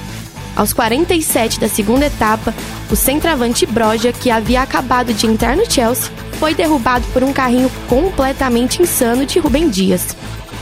Aos 0.55 0.73
47 0.73 1.59
da 1.59 1.69
segunda 1.69 2.07
etapa, 2.07 2.53
o 2.89 2.95
centroavante 2.95 3.65
Broja, 3.65 4.11
que 4.11 4.31
havia 4.31 4.61
acabado 4.61 5.13
de 5.13 5.27
entrar 5.27 5.55
no 5.55 5.69
Chelsea, 5.69 6.11
foi 6.39 6.53
derrubado 6.53 7.05
por 7.13 7.23
um 7.23 7.31
carrinho 7.31 7.71
completamente 7.87 8.81
insano 8.81 9.25
de 9.25 9.39
Rubem 9.39 9.69
Dias. 9.69 10.15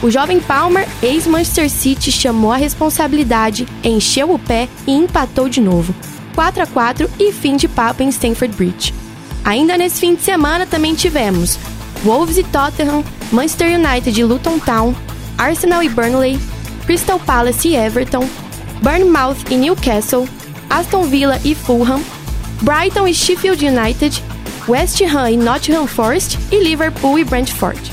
O 0.03 0.11
jovem 0.11 0.39
Palmer, 0.39 0.87
ex-Manchester 1.01 1.69
City, 1.69 2.11
chamou 2.11 2.51
a 2.51 2.57
responsabilidade, 2.57 3.65
encheu 3.83 4.31
o 4.31 4.39
pé 4.39 4.67
e 4.85 4.91
empatou 4.91 5.47
de 5.47 5.61
novo. 5.61 5.95
4 6.35 6.63
a 6.63 6.67
4 6.67 7.09
e 7.17 7.31
fim 7.31 7.55
de 7.55 7.67
papo 7.67 8.03
em 8.03 8.09
Stamford 8.09 8.55
Bridge. 8.55 8.93
Ainda 9.43 9.77
nesse 9.77 10.01
fim 10.01 10.15
de 10.15 10.21
semana 10.21 10.65
também 10.65 10.93
tivemos 10.93 11.57
Wolves 12.03 12.37
e 12.37 12.43
Tottenham, 12.43 13.03
Manchester 13.31 13.79
United 13.79 14.19
e 14.19 14.23
Luton 14.23 14.59
Town, 14.59 14.95
Arsenal 15.37 15.83
e 15.83 15.89
Burnley, 15.89 16.39
Crystal 16.85 17.19
Palace 17.19 17.69
e 17.69 17.75
Everton, 17.75 18.27
Bournemouth 18.81 19.49
e 19.49 19.55
Newcastle, 19.55 20.27
Aston 20.69 21.03
Villa 21.03 21.39
e 21.43 21.55
Fulham, 21.55 22.01
Brighton 22.61 23.07
e 23.07 23.13
Sheffield 23.13 23.65
United, 23.65 24.23
West 24.67 25.01
Ham 25.01 25.29
e 25.29 25.37
Nottingham 25.37 25.87
Forest 25.87 26.37
e 26.51 26.59
Liverpool 26.63 27.19
e 27.19 27.23
Brentford. 27.23 27.91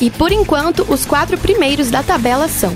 E 0.00 0.10
por 0.10 0.32
enquanto, 0.32 0.86
os 0.88 1.04
quatro 1.04 1.36
primeiros 1.36 1.90
da 1.90 2.02
tabela 2.02 2.48
são 2.48 2.72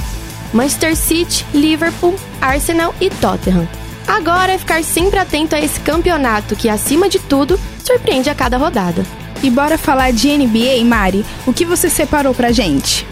Manchester 0.52 0.94
City, 0.94 1.44
Liverpool, 1.54 2.14
Arsenal 2.40 2.94
e 3.00 3.08
Tottenham. 3.10 3.66
Agora 4.06 4.52
é 4.52 4.58
ficar 4.58 4.84
sempre 4.84 5.18
atento 5.18 5.54
a 5.54 5.60
esse 5.60 5.80
campeonato 5.80 6.54
que, 6.54 6.68
acima 6.68 7.08
de 7.08 7.18
tudo, 7.18 7.58
surpreende 7.82 8.28
a 8.28 8.34
cada 8.34 8.58
rodada. 8.58 9.04
E 9.44 9.50
bora 9.50 9.76
falar 9.76 10.10
de 10.10 10.34
NBA, 10.38 10.82
Mari? 10.86 11.22
O 11.46 11.52
que 11.52 11.66
você 11.66 11.90
separou 11.90 12.32
pra 12.32 12.50
gente? 12.50 13.06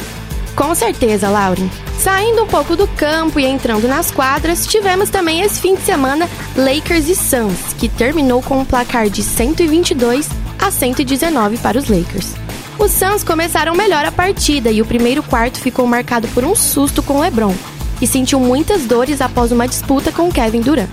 Com 0.57 0.75
certeza, 0.75 1.29
Lauren. 1.29 1.69
Saindo 1.99 2.45
um 2.45 2.47
pouco 2.47 2.75
do 2.75 2.89
campo 2.89 3.39
e 3.39 3.45
entrando 3.45 3.87
nas 3.87 4.11
quadras, 4.11 4.67
tivemos 4.67 5.11
também 5.11 5.43
esse 5.43 5.61
fim 5.61 5.75
de 5.75 5.83
semana 5.83 6.27
Lakers 6.57 7.11
e 7.11 7.15
Suns, 7.15 7.75
que 7.79 7.87
terminou 7.87 8.41
com 8.41 8.61
um 8.61 8.65
placar 8.65 9.11
de 9.11 9.23
122 9.23 10.27
a 10.59 10.71
119 10.71 11.59
para 11.59 11.79
os 11.79 11.91
Lakers. 11.91 12.29
Os 12.79 12.93
Suns 12.93 13.23
começaram 13.23 13.75
melhor 13.75 14.07
a 14.07 14.11
partida 14.11 14.71
e 14.71 14.81
o 14.81 14.87
primeiro 14.87 15.23
quarto 15.23 15.61
ficou 15.61 15.87
marcado 15.87 16.29
por 16.29 16.47
um 16.47 16.57
susto 16.57 17.03
com 17.03 17.21
LeBron, 17.21 17.55
que 17.99 18.07
sentiu 18.07 18.41
muitas 18.41 18.87
dores 18.87 19.21
após 19.21 19.53
uma 19.53 19.69
disputa 19.69 20.11
com 20.11 20.33
Kevin 20.33 20.63
Durant. 20.63 20.89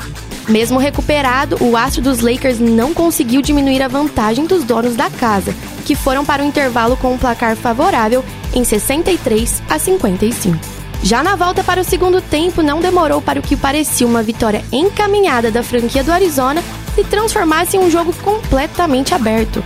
Mesmo 0.49 0.79
recuperado, 0.79 1.63
o 1.63 1.77
astro 1.77 2.01
dos 2.01 2.21
Lakers 2.21 2.59
não 2.59 2.91
conseguiu 2.91 3.39
diminuir 3.39 3.83
a 3.83 3.87
vantagem 3.87 4.47
dos 4.47 4.63
donos 4.63 4.95
da 4.95 5.07
casa, 5.07 5.53
que 5.85 5.93
foram 5.93 6.25
para 6.25 6.41
o 6.41 6.45
intervalo 6.45 6.97
com 6.97 7.13
um 7.13 7.19
placar 7.19 7.55
favorável 7.55 8.25
em 8.51 8.63
63 8.63 9.61
a 9.69 9.77
55. 9.77 10.57
Já 11.03 11.21
na 11.21 11.35
volta 11.35 11.63
para 11.63 11.81
o 11.81 11.83
segundo 11.83 12.19
tempo, 12.19 12.63
não 12.63 12.81
demorou 12.81 13.21
para 13.21 13.39
o 13.39 13.43
que 13.43 13.55
parecia 13.55 14.07
uma 14.07 14.23
vitória 14.23 14.65
encaminhada 14.71 15.51
da 15.51 15.61
franquia 15.61 16.03
do 16.03 16.11
Arizona 16.11 16.63
se 16.95 17.03
transformasse 17.03 17.77
em 17.77 17.79
um 17.79 17.91
jogo 17.91 18.11
completamente 18.23 19.13
aberto. 19.13 19.63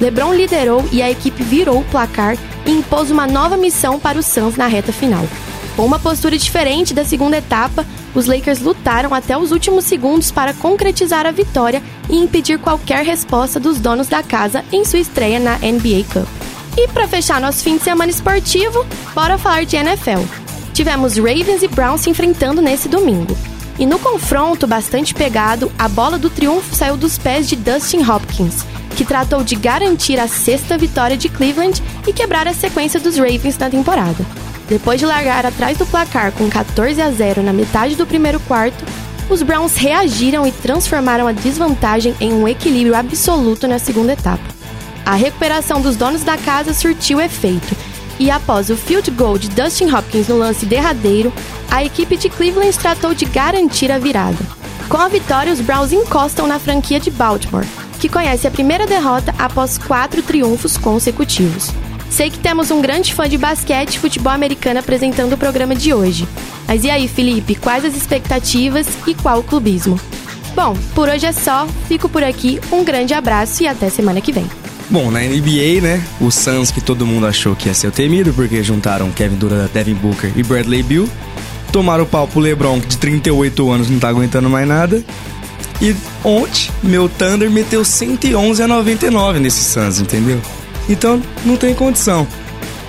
LeBron 0.00 0.34
liderou 0.34 0.84
e 0.90 1.00
a 1.00 1.08
equipe 1.08 1.44
virou 1.44 1.78
o 1.78 1.84
placar 1.84 2.36
e 2.66 2.72
impôs 2.72 3.08
uma 3.08 3.26
nova 3.26 3.56
missão 3.56 4.00
para 4.00 4.18
os 4.18 4.26
Suns 4.26 4.56
na 4.56 4.66
reta 4.66 4.92
final. 4.92 5.24
Com 5.76 5.86
uma 5.86 6.00
postura 6.00 6.36
diferente 6.36 6.92
da 6.92 7.04
segunda 7.04 7.38
etapa, 7.38 7.86
os 8.14 8.26
Lakers 8.26 8.60
lutaram 8.60 9.12
até 9.12 9.36
os 9.36 9.50
últimos 9.50 9.84
segundos 9.84 10.30
para 10.30 10.54
concretizar 10.54 11.26
a 11.26 11.30
vitória 11.30 11.82
e 12.08 12.16
impedir 12.16 12.58
qualquer 12.58 13.04
resposta 13.04 13.58
dos 13.58 13.78
donos 13.78 14.08
da 14.08 14.22
casa 14.22 14.64
em 14.72 14.84
sua 14.84 15.00
estreia 15.00 15.38
na 15.38 15.56
NBA 15.58 16.04
Cup. 16.12 16.28
E 16.76 16.88
para 16.88 17.08
fechar 17.08 17.40
nosso 17.40 17.62
fim 17.62 17.76
de 17.76 17.84
semana 17.84 18.10
esportivo, 18.10 18.84
bora 19.14 19.38
falar 19.38 19.64
de 19.64 19.76
NFL. 19.76 20.22
Tivemos 20.72 21.16
Ravens 21.16 21.62
e 21.62 21.68
Browns 21.68 22.02
se 22.02 22.10
enfrentando 22.10 22.60
nesse 22.60 22.88
domingo. 22.88 23.36
E 23.78 23.86
no 23.86 23.98
confronto 23.98 24.66
bastante 24.66 25.14
pegado, 25.14 25.70
a 25.78 25.88
bola 25.88 26.18
do 26.18 26.30
triunfo 26.30 26.74
saiu 26.74 26.96
dos 26.96 27.18
pés 27.18 27.48
de 27.48 27.56
Dustin 27.56 28.02
Hopkins, 28.08 28.64
que 28.96 29.04
tratou 29.04 29.42
de 29.42 29.56
garantir 29.56 30.18
a 30.18 30.28
sexta 30.28 30.78
vitória 30.78 31.16
de 31.16 31.28
Cleveland 31.28 31.82
e 32.06 32.12
quebrar 32.12 32.46
a 32.46 32.54
sequência 32.54 33.00
dos 33.00 33.16
Ravens 33.16 33.58
na 33.58 33.70
temporada. 33.70 34.24
Depois 34.74 34.98
de 34.98 35.06
largar 35.06 35.46
atrás 35.46 35.78
do 35.78 35.86
placar 35.86 36.32
com 36.32 36.50
14 36.50 37.00
a 37.00 37.08
0 37.08 37.44
na 37.44 37.52
metade 37.52 37.94
do 37.94 38.04
primeiro 38.04 38.40
quarto, 38.40 38.84
os 39.30 39.40
Browns 39.40 39.76
reagiram 39.76 40.44
e 40.44 40.50
transformaram 40.50 41.28
a 41.28 41.32
desvantagem 41.32 42.12
em 42.20 42.32
um 42.32 42.48
equilíbrio 42.48 42.96
absoluto 42.96 43.68
na 43.68 43.78
segunda 43.78 44.14
etapa. 44.14 44.42
A 45.06 45.14
recuperação 45.14 45.80
dos 45.80 45.94
donos 45.94 46.24
da 46.24 46.36
casa 46.36 46.74
surtiu 46.74 47.20
efeito, 47.20 47.72
e 48.18 48.32
após 48.32 48.68
o 48.68 48.74
field 48.74 49.08
goal 49.12 49.38
de 49.38 49.48
Dustin 49.48 49.92
Hopkins 49.92 50.26
no 50.26 50.38
lance 50.38 50.66
derradeiro, 50.66 51.32
a 51.70 51.84
equipe 51.84 52.16
de 52.16 52.28
Cleveland 52.28 52.76
tratou 52.76 53.14
de 53.14 53.26
garantir 53.26 53.92
a 53.92 53.98
virada. 53.98 54.44
Com 54.88 54.96
a 54.96 55.06
vitória, 55.06 55.52
os 55.52 55.60
Browns 55.60 55.92
encostam 55.92 56.48
na 56.48 56.58
franquia 56.58 56.98
de 56.98 57.12
Baltimore, 57.12 57.64
que 58.00 58.08
conhece 58.08 58.48
a 58.48 58.50
primeira 58.50 58.88
derrota 58.88 59.32
após 59.38 59.78
quatro 59.78 60.20
triunfos 60.20 60.76
consecutivos. 60.76 61.70
Sei 62.14 62.30
que 62.30 62.38
temos 62.38 62.70
um 62.70 62.80
grande 62.80 63.12
fã 63.12 63.28
de 63.28 63.36
basquete 63.36 63.96
e 63.96 63.98
futebol 63.98 64.32
americano 64.32 64.78
apresentando 64.78 65.32
o 65.32 65.36
programa 65.36 65.74
de 65.74 65.92
hoje. 65.92 66.28
Mas 66.64 66.84
e 66.84 66.88
aí, 66.88 67.08
Felipe, 67.08 67.56
quais 67.56 67.84
as 67.84 67.96
expectativas 67.96 68.86
e 69.04 69.14
qual 69.16 69.40
o 69.40 69.42
clubismo? 69.42 69.98
Bom, 70.54 70.76
por 70.94 71.08
hoje 71.08 71.26
é 71.26 71.32
só, 71.32 71.66
fico 71.88 72.08
por 72.08 72.22
aqui, 72.22 72.60
um 72.70 72.84
grande 72.84 73.12
abraço 73.12 73.64
e 73.64 73.66
até 73.66 73.90
semana 73.90 74.20
que 74.20 74.30
vem. 74.30 74.46
Bom, 74.88 75.10
na 75.10 75.18
NBA, 75.22 75.80
né, 75.82 76.00
o 76.20 76.30
Suns 76.30 76.70
que 76.70 76.80
todo 76.80 77.04
mundo 77.04 77.26
achou 77.26 77.56
que 77.56 77.66
ia 77.66 77.74
ser 77.74 77.88
o 77.88 77.90
temido, 77.90 78.32
porque 78.32 78.62
juntaram 78.62 79.10
Kevin 79.10 79.34
Durant, 79.34 79.72
Devin 79.72 79.94
Booker 79.94 80.30
e 80.36 80.42
Bradley 80.44 80.84
Beal, 80.84 81.08
tomaram 81.72 82.04
o 82.04 82.06
pau 82.06 82.28
pro 82.28 82.38
LeBron, 82.38 82.80
que 82.80 82.86
de 82.86 82.98
38 82.98 83.72
anos 83.72 83.90
não 83.90 83.98
tá 83.98 84.08
aguentando 84.08 84.48
mais 84.48 84.68
nada, 84.68 85.02
E 85.82 85.96
ontem, 86.22 86.70
meu 86.80 87.08
Thunder 87.08 87.50
meteu 87.50 87.84
111 87.84 88.62
a 88.62 88.68
99 88.68 89.40
nesse 89.40 89.64
Suns, 89.64 89.98
entendeu? 89.98 90.40
Então, 90.88 91.22
não 91.44 91.56
tem 91.56 91.74
condição. 91.74 92.26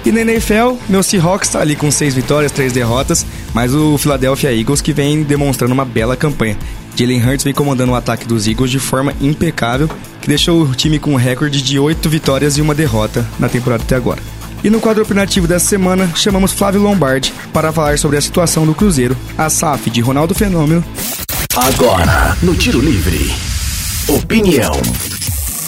E 0.06 0.12
na 0.12 0.22
NFL, 0.22 0.76
meu 0.88 1.02
Seahawks 1.02 1.50
tá 1.50 1.60
ali 1.60 1.76
com 1.76 1.90
6 1.90 2.14
vitórias, 2.14 2.52
3 2.52 2.72
derrotas, 2.72 3.26
mas 3.54 3.74
o 3.74 3.98
Philadelphia 3.98 4.56
Eagles 4.56 4.80
que 4.80 4.94
vem 4.94 5.24
demonstrando 5.24 5.74
uma 5.74 5.84
bela 5.84 6.16
campanha. 6.16 6.56
Jalen 6.96 7.22
Hurts 7.22 7.44
vem 7.44 7.54
comandando 7.54 7.92
o 7.92 7.96
ataque 7.96 8.28
dos 8.28 8.48
Eagles 8.48 8.72
de 8.72 8.80
forma 8.80 9.14
impecável, 9.20 9.90
que 10.22 10.28
deixou 10.28 10.62
o 10.62 10.76
time 10.76 11.00
com 11.00 11.14
um 11.14 11.18
recorde 11.18 11.62
de 11.62 11.80
8 11.80 12.08
vitórias 12.08 12.58
e 12.58 12.62
uma 12.62 12.76
derrota 12.76 13.26
na 13.40 13.50
temporada 13.50 13.84
até 13.84 13.96
agora. 13.96 14.22
E 14.64 14.70
no 14.70 14.80
quadro 14.80 15.04
opinativo 15.04 15.48
dessa 15.48 15.66
semana, 15.66 16.10
chamamos 16.16 16.52
Flávio 16.52 16.82
Lombardi 16.82 17.34
para 17.52 17.72
falar 17.72 18.00
sobre 18.00 18.18
a 18.18 18.22
situação 18.22 18.66
do 18.66 18.74
Cruzeiro, 18.74 19.18
a 19.38 19.50
SAF 19.50 19.90
de 19.90 20.02
Ronaldo 20.02 20.34
Fenômeno. 20.34 20.84
Agora, 21.56 22.38
no 22.42 22.56
Tiro 22.56 22.80
Livre. 22.80 23.34
Opinião. 24.08 24.72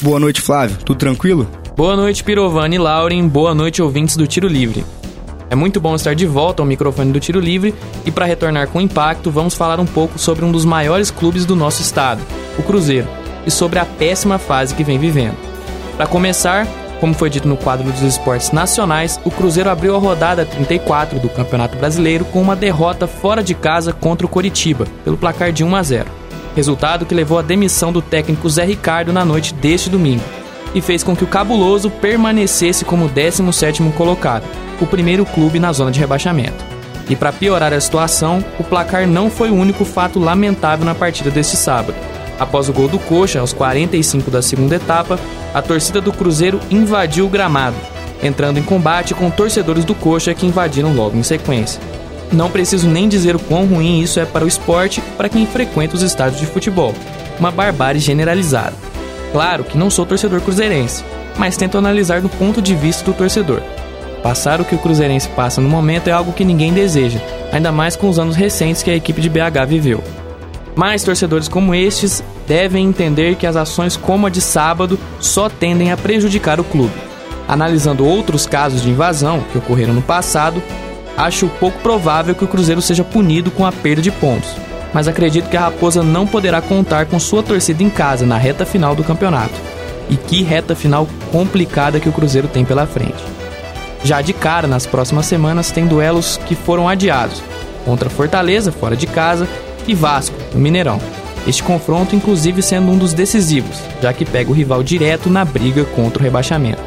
Boa 0.01 0.19
noite, 0.19 0.41
Flávio. 0.41 0.77
Tudo 0.77 0.97
tranquilo? 0.97 1.47
Boa 1.77 1.95
noite, 1.95 2.23
Pirovani 2.23 2.75
e 2.75 2.79
Lauren. 2.79 3.27
Boa 3.27 3.53
noite, 3.53 3.83
ouvintes 3.83 4.17
do 4.17 4.25
Tiro 4.25 4.47
Livre. 4.47 4.83
É 5.47 5.53
muito 5.53 5.79
bom 5.79 5.93
estar 5.93 6.15
de 6.15 6.25
volta 6.25 6.63
ao 6.63 6.65
microfone 6.65 7.13
do 7.13 7.19
Tiro 7.19 7.39
Livre 7.39 7.75
e 8.03 8.09
para 8.09 8.25
retornar 8.25 8.67
com 8.69 8.81
impacto, 8.81 9.29
vamos 9.29 9.53
falar 9.53 9.79
um 9.79 9.85
pouco 9.85 10.17
sobre 10.17 10.43
um 10.43 10.51
dos 10.51 10.65
maiores 10.65 11.11
clubes 11.11 11.45
do 11.45 11.55
nosso 11.55 11.83
estado, 11.83 12.19
o 12.57 12.63
Cruzeiro, 12.63 13.07
e 13.45 13.51
sobre 13.51 13.77
a 13.77 13.85
péssima 13.85 14.39
fase 14.39 14.73
que 14.73 14.83
vem 14.83 14.97
vivendo. 14.97 15.37
Para 15.95 16.07
começar, 16.07 16.65
como 16.99 17.13
foi 17.13 17.29
dito 17.29 17.47
no 17.47 17.55
quadro 17.55 17.91
dos 17.91 18.01
esportes 18.01 18.51
nacionais, 18.51 19.19
o 19.23 19.29
Cruzeiro 19.29 19.69
abriu 19.69 19.95
a 19.95 19.99
rodada 19.99 20.47
34 20.47 21.19
do 21.19 21.29
Campeonato 21.29 21.77
Brasileiro 21.77 22.25
com 22.25 22.41
uma 22.41 22.55
derrota 22.55 23.05
fora 23.05 23.43
de 23.43 23.53
casa 23.53 23.93
contra 23.93 24.25
o 24.25 24.29
Coritiba, 24.29 24.87
pelo 25.03 25.15
placar 25.15 25.51
de 25.51 25.63
1 25.63 25.75
a 25.75 25.83
0. 25.83 26.09
Resultado 26.55 27.05
que 27.05 27.13
levou 27.13 27.37
à 27.37 27.43
demissão 27.43 27.93
do 27.93 28.01
técnico 28.01 28.49
Zé 28.49 28.65
Ricardo 28.65 29.13
na 29.13 29.23
noite 29.23 29.53
deste 29.53 29.91
domingo 29.91 30.23
e 30.73 30.81
fez 30.81 31.03
com 31.03 31.15
que 31.15 31.23
o 31.23 31.27
Cabuloso 31.27 31.89
permanecesse 31.89 32.85
como 32.85 33.09
17º 33.09 33.93
colocado, 33.93 34.43
o 34.79 34.85
primeiro 34.85 35.25
clube 35.25 35.59
na 35.59 35.73
zona 35.73 35.91
de 35.91 35.99
rebaixamento. 35.99 36.65
E 37.09 37.15
para 37.15 37.31
piorar 37.31 37.73
a 37.73 37.79
situação, 37.79 38.43
o 38.59 38.63
placar 38.63 39.07
não 39.07 39.29
foi 39.29 39.49
o 39.49 39.55
único 39.55 39.85
fato 39.85 40.19
lamentável 40.19 40.85
na 40.85 40.93
partida 40.93 41.31
deste 41.31 41.55
sábado. 41.55 41.95
Após 42.39 42.69
o 42.69 42.73
gol 42.73 42.87
do 42.87 42.99
Coxa, 42.99 43.39
aos 43.39 43.53
45 43.53 44.29
da 44.29 44.41
segunda 44.41 44.75
etapa, 44.75 45.19
a 45.53 45.61
torcida 45.61 45.99
do 46.01 46.11
Cruzeiro 46.11 46.59
invadiu 46.69 47.25
o 47.25 47.29
gramado, 47.29 47.77
entrando 48.21 48.59
em 48.59 48.63
combate 48.63 49.13
com 49.13 49.29
torcedores 49.29 49.85
do 49.85 49.95
Coxa 49.95 50.33
que 50.33 50.45
invadiram 50.45 50.93
logo 50.93 51.17
em 51.17 51.23
sequência. 51.23 51.81
Não 52.31 52.51
preciso 52.51 52.89
nem 52.89 53.07
dizer 53.07 53.35
o 53.35 53.39
quão 53.39 53.65
ruim 53.65 54.01
isso 54.01 54.19
é 54.19 54.25
para 54.25 54.43
o 54.43 54.47
esporte 54.47 55.01
para 55.17 55.29
quem 55.29 55.45
frequenta 55.45 55.95
os 55.95 56.01
estádios 56.01 56.41
de 56.41 56.45
futebol. 56.45 56.93
Uma 57.39 57.51
barbárie 57.51 58.01
generalizada. 58.01 58.75
Claro 59.37 59.63
que 59.63 59.77
não 59.77 59.91
sou 59.91 60.03
torcedor 60.03 60.41
cruzeirense, 60.41 61.05
mas 61.37 61.55
tento 61.55 61.77
analisar 61.77 62.21
do 62.21 62.27
ponto 62.27 62.59
de 62.59 62.73
vista 62.73 63.05
do 63.05 63.13
torcedor. 63.13 63.61
Passar 64.23 64.59
o 64.59 64.65
que 64.65 64.73
o 64.73 64.79
cruzeirense 64.79 65.29
passa 65.29 65.61
no 65.61 65.69
momento 65.69 66.07
é 66.07 66.11
algo 66.11 66.33
que 66.33 66.43
ninguém 66.43 66.73
deseja, 66.73 67.19
ainda 67.51 67.71
mais 67.71 67.95
com 67.95 68.09
os 68.09 68.17
anos 68.17 68.35
recentes 68.35 68.81
que 68.81 68.89
a 68.89 68.95
equipe 68.95 69.21
de 69.21 69.29
BH 69.29 69.67
viveu. 69.67 70.03
Mas 70.75 71.03
torcedores 71.03 71.47
como 71.47 71.75
estes 71.75 72.23
devem 72.47 72.87
entender 72.87 73.35
que 73.35 73.45
as 73.45 73.55
ações 73.55 73.95
como 73.95 74.25
a 74.25 74.31
de 74.31 74.41
sábado 74.41 74.97
só 75.19 75.47
tendem 75.49 75.91
a 75.91 75.97
prejudicar 75.97 76.59
o 76.59 76.63
clube. 76.63 76.95
Analisando 77.47 78.07
outros 78.07 78.47
casos 78.47 78.81
de 78.81 78.89
invasão 78.89 79.45
que 79.51 79.59
ocorreram 79.59 79.93
no 79.93 80.01
passado, 80.01 80.63
acho 81.15 81.47
pouco 81.59 81.77
provável 81.81 82.33
que 82.33 82.43
o 82.43 82.47
Cruzeiro 82.47 82.81
seja 82.81 83.03
punido 83.03 83.51
com 83.51 83.67
a 83.67 83.71
perda 83.71 84.01
de 84.01 84.09
pontos, 84.09 84.49
mas 84.93 85.07
acredito 85.07 85.49
que 85.49 85.57
a 85.57 85.61
Raposa 85.61 86.03
não 86.03 86.25
poderá 86.25 86.61
contar 86.61 87.05
com 87.05 87.19
sua 87.19 87.43
torcida 87.43 87.83
em 87.83 87.89
casa 87.89 88.25
na 88.25 88.37
reta 88.37 88.65
final 88.65 88.95
do 88.95 89.03
campeonato. 89.03 89.53
E 90.09 90.15
que 90.15 90.41
reta 90.41 90.75
final 90.75 91.07
complicada 91.31 91.99
que 91.99 92.07
o 92.07 92.13
Cruzeiro 92.13 92.47
tem 92.47 92.63
pela 92.63 92.87
frente. 92.87 93.23
Já 94.03 94.21
de 94.21 94.31
cara, 94.31 94.67
nas 94.67 94.85
próximas 94.85 95.25
semanas, 95.25 95.71
tem 95.71 95.85
duelos 95.85 96.37
que 96.45 96.55
foram 96.55 96.87
adiados 96.87 97.41
contra 97.87 98.09
Fortaleza, 98.09 98.71
fora 98.71 98.97
de 98.97 99.07
casa, 99.07 99.47
e 99.87 99.95
Vasco, 99.95 100.35
no 100.53 100.59
Mineirão. 100.59 100.99
Este 101.47 101.63
confronto, 101.63 102.13
inclusive, 102.13 102.61
sendo 102.61 102.91
um 102.91 102.97
dos 102.97 103.13
decisivos, 103.13 103.77
já 104.01 104.11
que 104.11 104.25
pega 104.25 104.51
o 104.51 104.53
rival 104.53 104.83
direto 104.83 105.29
na 105.29 105.45
briga 105.45 105.85
contra 105.85 106.19
o 106.19 106.23
rebaixamento. 106.23 106.83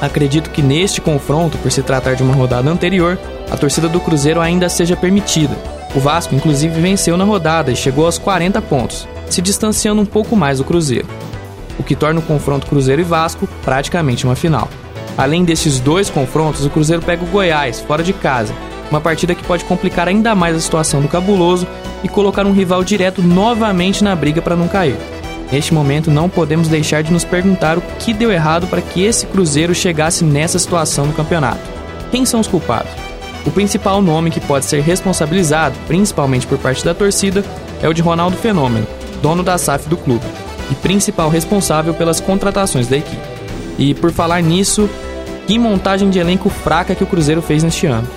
Acredito 0.00 0.50
que 0.50 0.62
neste 0.62 1.00
confronto, 1.00 1.58
por 1.58 1.72
se 1.72 1.82
tratar 1.82 2.14
de 2.14 2.22
uma 2.22 2.34
rodada 2.34 2.70
anterior, 2.70 3.18
a 3.50 3.56
torcida 3.56 3.88
do 3.88 3.98
Cruzeiro 3.98 4.40
ainda 4.40 4.68
seja 4.68 4.96
permitida. 4.96 5.56
O 5.96 6.00
Vasco, 6.00 6.34
inclusive, 6.34 6.78
venceu 6.78 7.16
na 7.16 7.24
rodada 7.24 7.72
e 7.72 7.76
chegou 7.76 8.04
aos 8.04 8.18
40 8.18 8.60
pontos, 8.60 9.08
se 9.30 9.40
distanciando 9.40 10.02
um 10.02 10.06
pouco 10.06 10.36
mais 10.36 10.58
do 10.58 10.64
Cruzeiro, 10.64 11.08
o 11.78 11.82
que 11.82 11.96
torna 11.96 12.20
o 12.20 12.22
confronto 12.22 12.66
Cruzeiro 12.66 13.00
e 13.00 13.04
Vasco 13.04 13.48
praticamente 13.64 14.26
uma 14.26 14.36
final. 14.36 14.68
Além 15.16 15.42
desses 15.42 15.80
dois 15.80 16.10
confrontos, 16.10 16.66
o 16.66 16.70
Cruzeiro 16.70 17.00
pega 17.00 17.24
o 17.24 17.28
Goiás, 17.28 17.80
fora 17.80 18.02
de 18.02 18.12
casa, 18.12 18.52
uma 18.90 19.00
partida 19.00 19.34
que 19.34 19.42
pode 19.42 19.64
complicar 19.64 20.06
ainda 20.06 20.34
mais 20.34 20.54
a 20.54 20.60
situação 20.60 21.00
do 21.00 21.08
Cabuloso 21.08 21.66
e 22.04 22.08
colocar 22.10 22.46
um 22.46 22.52
rival 22.52 22.84
direto 22.84 23.22
novamente 23.22 24.04
na 24.04 24.14
briga 24.14 24.42
para 24.42 24.54
não 24.54 24.68
cair. 24.68 24.96
Neste 25.50 25.72
momento, 25.72 26.10
não 26.10 26.28
podemos 26.28 26.68
deixar 26.68 27.02
de 27.02 27.12
nos 27.12 27.24
perguntar 27.24 27.78
o 27.78 27.82
que 27.98 28.12
deu 28.12 28.30
errado 28.30 28.66
para 28.66 28.82
que 28.82 29.02
esse 29.02 29.26
Cruzeiro 29.26 29.74
chegasse 29.74 30.24
nessa 30.24 30.58
situação 30.58 31.06
no 31.06 31.14
campeonato. 31.14 31.60
Quem 32.10 32.26
são 32.26 32.40
os 32.40 32.46
culpados? 32.46 33.05
O 33.46 33.50
principal 33.50 34.02
nome 34.02 34.30
que 34.30 34.40
pode 34.40 34.64
ser 34.64 34.82
responsabilizado, 34.82 35.76
principalmente 35.86 36.46
por 36.46 36.58
parte 36.58 36.84
da 36.84 36.92
torcida, 36.92 37.44
é 37.80 37.88
o 37.88 37.94
de 37.94 38.02
Ronaldo 38.02 38.36
Fenômeno, 38.36 38.86
dono 39.22 39.42
da 39.42 39.56
SAF 39.56 39.88
do 39.88 39.96
clube, 39.96 40.24
e 40.70 40.74
principal 40.74 41.28
responsável 41.30 41.94
pelas 41.94 42.20
contratações 42.20 42.88
da 42.88 42.96
equipe. 42.96 43.22
E 43.78 43.94
por 43.94 44.10
falar 44.10 44.42
nisso, 44.42 44.90
que 45.46 45.58
montagem 45.58 46.10
de 46.10 46.18
elenco 46.18 46.50
fraca 46.50 46.94
que 46.94 47.04
o 47.04 47.06
Cruzeiro 47.06 47.40
fez 47.40 47.62
neste 47.62 47.86
ano. 47.86 48.08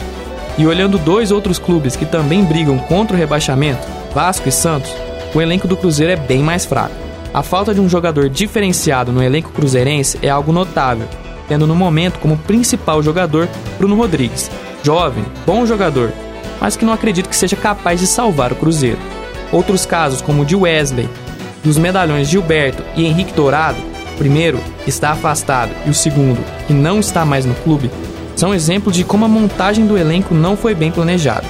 E 0.58 0.66
olhando 0.66 0.98
dois 0.98 1.32
outros 1.32 1.60
clubes 1.60 1.96
que 1.96 2.06
também 2.06 2.44
brigam 2.44 2.80
contra 2.80 3.16
o 3.16 3.20
rebaixamento, 3.20 3.88
Vasco 4.14 4.50
e 4.50 4.52
Santos, 4.52 4.92
o 5.34 5.40
elenco 5.40 5.68
do 5.68 5.78
Cruzeiro 5.78 6.12
é 6.12 6.16
bem 6.16 6.42
mais 6.42 6.66
fraco. 6.66 6.96
A 7.32 7.44
falta 7.44 7.72
de 7.72 7.80
um 7.80 7.88
jogador 7.88 8.30
diferenciado 8.30 9.12
no 9.12 9.22
elenco 9.22 9.52
cruzeirense 9.52 10.18
é 10.24 10.30
algo 10.30 10.52
notável, 10.52 11.08
tendo 11.50 11.68
no 11.68 11.76
momento 11.76 12.20
como 12.20 12.38
principal 12.38 13.04
jogador 13.04 13.50
Bruno 13.78 13.96
Rodrigues, 13.96 14.50
jovem, 14.84 15.26
bom 15.46 15.66
jogador, 15.66 16.14
mas 16.62 16.78
que 16.78 16.86
não 16.86 16.94
acredito 16.94 17.28
que 17.28 17.36
seja 17.36 17.56
capaz 17.56 18.00
de 18.00 18.08
salvar 18.08 18.54
o 18.54 18.56
Cruzeiro. 18.56 19.00
Outros 19.52 19.86
casos, 19.86 20.22
como 20.22 20.44
o 20.44 20.46
de 20.46 20.56
Wesley, 20.56 21.10
dos 21.64 21.78
medalhões 21.78 22.30
Gilberto 22.30 22.84
e 22.96 23.06
Henrique 23.06 23.34
Dourado, 23.34 23.80
o 24.14 24.18
primeiro 24.18 24.60
está 24.86 25.12
afastado 25.12 25.72
e 25.86 25.90
o 25.90 25.94
segundo, 25.94 26.40
que 26.68 26.74
não 26.74 27.00
está 27.00 27.26
mais 27.26 27.46
no 27.46 27.56
clube, 27.56 27.90
são 28.36 28.54
exemplos 28.54 28.96
de 28.96 29.04
como 29.04 29.26
a 29.26 29.28
montagem 29.28 29.86
do 29.86 29.98
elenco 29.98 30.34
não 30.34 30.56
foi 30.56 30.76
bem 30.76 30.92
planejada. 30.92 31.46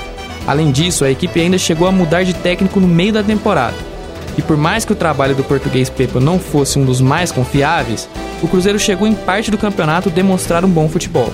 Além 0.48 0.72
disso, 0.72 1.06
a 1.06 1.12
equipe 1.12 1.40
ainda 1.40 1.58
chegou 1.58 1.88
a 1.88 1.92
mudar 1.92 2.24
de 2.24 2.34
técnico 2.34 2.80
no 2.80 2.88
meio 2.88 3.14
da 3.14 3.22
temporada. 3.22 3.89
E 4.38 4.42
por 4.42 4.56
mais 4.56 4.86
que 4.86 4.94
o 4.94 4.96
trabalho 4.96 5.36
do 5.36 5.44
português 5.44 5.90
Pepa 5.90 6.20
não 6.20 6.40
fosse 6.40 6.80
um 6.80 6.86
dos 6.86 7.02
mais 7.02 7.32
confiáveis, 7.32 8.08
o 8.42 8.48
Cruzeiro 8.48 8.80
chegou 8.80 9.08
em 9.08 9.14
parte 9.14 9.52
do 9.52 9.58
campeonato 9.58 10.10
demonstrar 10.10 10.64
um 10.64 10.70
bom 10.70 10.88
futebol. 10.88 11.32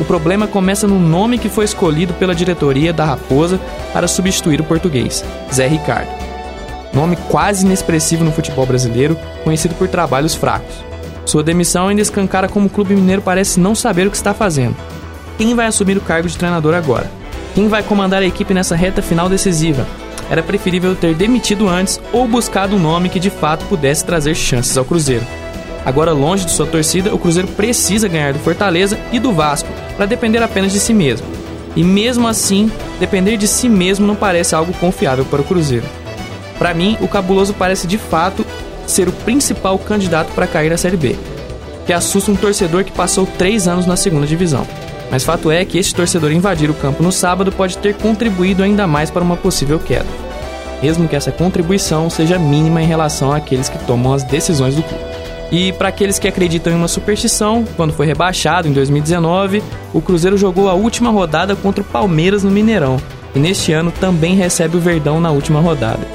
O 0.00 0.04
problema 0.04 0.46
começa 0.46 0.86
no 0.86 0.98
nome 0.98 1.38
que 1.38 1.48
foi 1.48 1.64
escolhido 1.64 2.12
pela 2.14 2.34
diretoria 2.34 2.92
da 2.92 3.04
Raposa 3.04 3.60
para 3.92 4.08
substituir 4.08 4.60
o 4.60 4.64
português, 4.64 5.24
Zé 5.52 5.66
Ricardo. 5.66 6.10
Nome 6.92 7.16
quase 7.28 7.64
inexpressivo 7.64 8.24
no 8.24 8.32
futebol 8.32 8.66
brasileiro, 8.66 9.18
conhecido 9.44 9.74
por 9.74 9.88
trabalhos 9.88 10.34
fracos. 10.34 10.74
Sua 11.24 11.42
demissão 11.42 11.88
ainda 11.88 12.02
escancara 12.02 12.48
como 12.48 12.66
o 12.66 12.70
clube 12.70 12.94
mineiro 12.94 13.22
parece 13.22 13.58
não 13.58 13.74
saber 13.74 14.06
o 14.06 14.10
que 14.10 14.16
está 14.16 14.32
fazendo 14.32 14.76
quem 15.36 15.54
vai 15.54 15.66
assumir 15.66 15.96
o 15.96 16.00
cargo 16.00 16.28
de 16.28 16.36
treinador 16.36 16.74
agora? 16.74 17.10
Quem 17.54 17.68
vai 17.68 17.82
comandar 17.82 18.22
a 18.22 18.26
equipe 18.26 18.54
nessa 18.54 18.74
reta 18.74 19.02
final 19.02 19.28
decisiva? 19.28 19.86
Era 20.30 20.42
preferível 20.42 20.94
ter 20.96 21.14
demitido 21.14 21.68
antes 21.68 22.00
ou 22.12 22.26
buscado 22.26 22.76
um 22.76 22.80
nome 22.80 23.08
que 23.08 23.20
de 23.20 23.30
fato 23.30 23.64
pudesse 23.66 24.04
trazer 24.04 24.34
chances 24.34 24.76
ao 24.76 24.84
Cruzeiro. 24.84 25.24
Agora, 25.84 26.12
longe 26.12 26.44
de 26.44 26.50
sua 26.50 26.66
torcida, 26.66 27.14
o 27.14 27.18
Cruzeiro 27.18 27.46
precisa 27.48 28.08
ganhar 28.08 28.32
do 28.32 28.40
Fortaleza 28.40 28.98
e 29.12 29.20
do 29.20 29.32
Vasco 29.32 29.68
para 29.96 30.06
depender 30.06 30.42
apenas 30.42 30.72
de 30.72 30.80
si 30.80 30.92
mesmo. 30.92 31.26
E 31.76 31.84
mesmo 31.84 32.26
assim, 32.26 32.70
depender 32.98 33.36
de 33.36 33.46
si 33.46 33.68
mesmo 33.68 34.06
não 34.06 34.16
parece 34.16 34.54
algo 34.54 34.72
confiável 34.74 35.24
para 35.24 35.42
o 35.42 35.44
Cruzeiro. 35.44 35.86
Para 36.58 36.74
mim, 36.74 36.96
o 37.00 37.06
Cabuloso 37.06 37.54
parece 37.54 37.86
de 37.86 37.98
fato 37.98 38.44
ser 38.86 39.08
o 39.08 39.12
principal 39.12 39.78
candidato 39.78 40.32
para 40.32 40.46
cair 40.46 40.70
na 40.70 40.76
Série 40.76 40.96
B, 40.96 41.16
que 41.86 41.92
assusta 41.92 42.32
um 42.32 42.36
torcedor 42.36 42.82
que 42.82 42.92
passou 42.92 43.26
três 43.38 43.68
anos 43.68 43.86
na 43.86 43.96
segunda 43.96 44.26
divisão. 44.26 44.66
Mas 45.10 45.24
fato 45.24 45.50
é 45.50 45.64
que 45.64 45.78
este 45.78 45.94
torcedor 45.94 46.32
invadir 46.32 46.70
o 46.70 46.74
campo 46.74 47.02
no 47.02 47.12
sábado 47.12 47.52
pode 47.52 47.78
ter 47.78 47.94
contribuído 47.94 48.62
ainda 48.62 48.86
mais 48.86 49.10
para 49.10 49.22
uma 49.22 49.36
possível 49.36 49.78
queda, 49.78 50.06
mesmo 50.82 51.08
que 51.08 51.16
essa 51.16 51.30
contribuição 51.30 52.10
seja 52.10 52.38
mínima 52.38 52.82
em 52.82 52.86
relação 52.86 53.32
àqueles 53.32 53.68
que 53.68 53.78
tomam 53.86 54.12
as 54.12 54.22
decisões 54.24 54.74
do 54.74 54.82
clube. 54.82 55.04
E 55.50 55.72
para 55.72 55.88
aqueles 55.88 56.18
que 56.18 56.26
acreditam 56.26 56.72
em 56.72 56.76
uma 56.76 56.88
superstição, 56.88 57.64
quando 57.76 57.92
foi 57.92 58.04
rebaixado 58.04 58.66
em 58.66 58.72
2019, 58.72 59.62
o 59.94 60.00
Cruzeiro 60.00 60.36
jogou 60.36 60.68
a 60.68 60.74
última 60.74 61.10
rodada 61.10 61.54
contra 61.54 61.82
o 61.82 61.86
Palmeiras 61.86 62.42
no 62.42 62.50
Mineirão, 62.50 62.96
e 63.34 63.38
neste 63.38 63.72
ano 63.72 63.92
também 63.92 64.34
recebe 64.34 64.76
o 64.76 64.80
Verdão 64.80 65.20
na 65.20 65.30
última 65.30 65.60
rodada. 65.60 66.06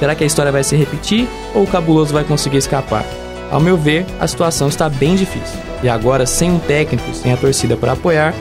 Será 0.00 0.16
que 0.16 0.24
a 0.24 0.26
história 0.26 0.50
vai 0.50 0.64
se 0.64 0.74
repetir 0.74 1.28
ou 1.54 1.62
o 1.62 1.66
cabuloso 1.66 2.12
vai 2.12 2.24
conseguir 2.24 2.56
escapar? 2.56 3.04
Ao 3.52 3.60
meu 3.60 3.76
ver, 3.76 4.06
a 4.18 4.26
situação 4.26 4.68
está 4.68 4.88
bem 4.88 5.14
difícil. 5.14 5.60
E 5.82 5.88
agora, 5.88 6.24
sem 6.24 6.50
um 6.50 6.58
técnico, 6.58 7.14
sem 7.14 7.32
a 7.32 7.36
torcida 7.36 7.76
para 7.76 7.92
apoiar, 7.92 8.34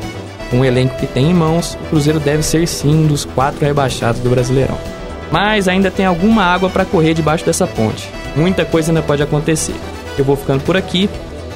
com 0.50 0.62
o 0.62 0.66
elenco 0.66 0.96
que 0.96 1.06
tem 1.06 1.32
em 1.32 1.34
mãos, 1.34 1.78
o 1.82 1.90
Cruzeiro 1.90 2.20
deve 2.20 2.42
ser 2.44 2.66
sim 2.66 2.96
um 2.96 3.08
dos 3.08 3.26
quatro 3.26 3.66
rebaixados 3.66 4.22
do 4.22 4.30
Brasileirão. 4.30 4.78
Mas 5.30 5.68
ainda 5.68 5.92
tem 5.92 6.06
alguma 6.06 6.44
água 6.44 6.70
para 6.70 6.86
correr 6.86 7.14
debaixo 7.14 7.46
dessa 7.46 7.68
ponte. 7.68 8.10
Muita 8.38 8.64
coisa 8.64 8.92
ainda 8.92 9.02
pode 9.02 9.22
acontecer. 9.22 9.76
Eu 10.18 10.24
vou 10.24 10.38
ficando 10.38 10.64
por 10.64 10.78
aqui. 10.78 11.10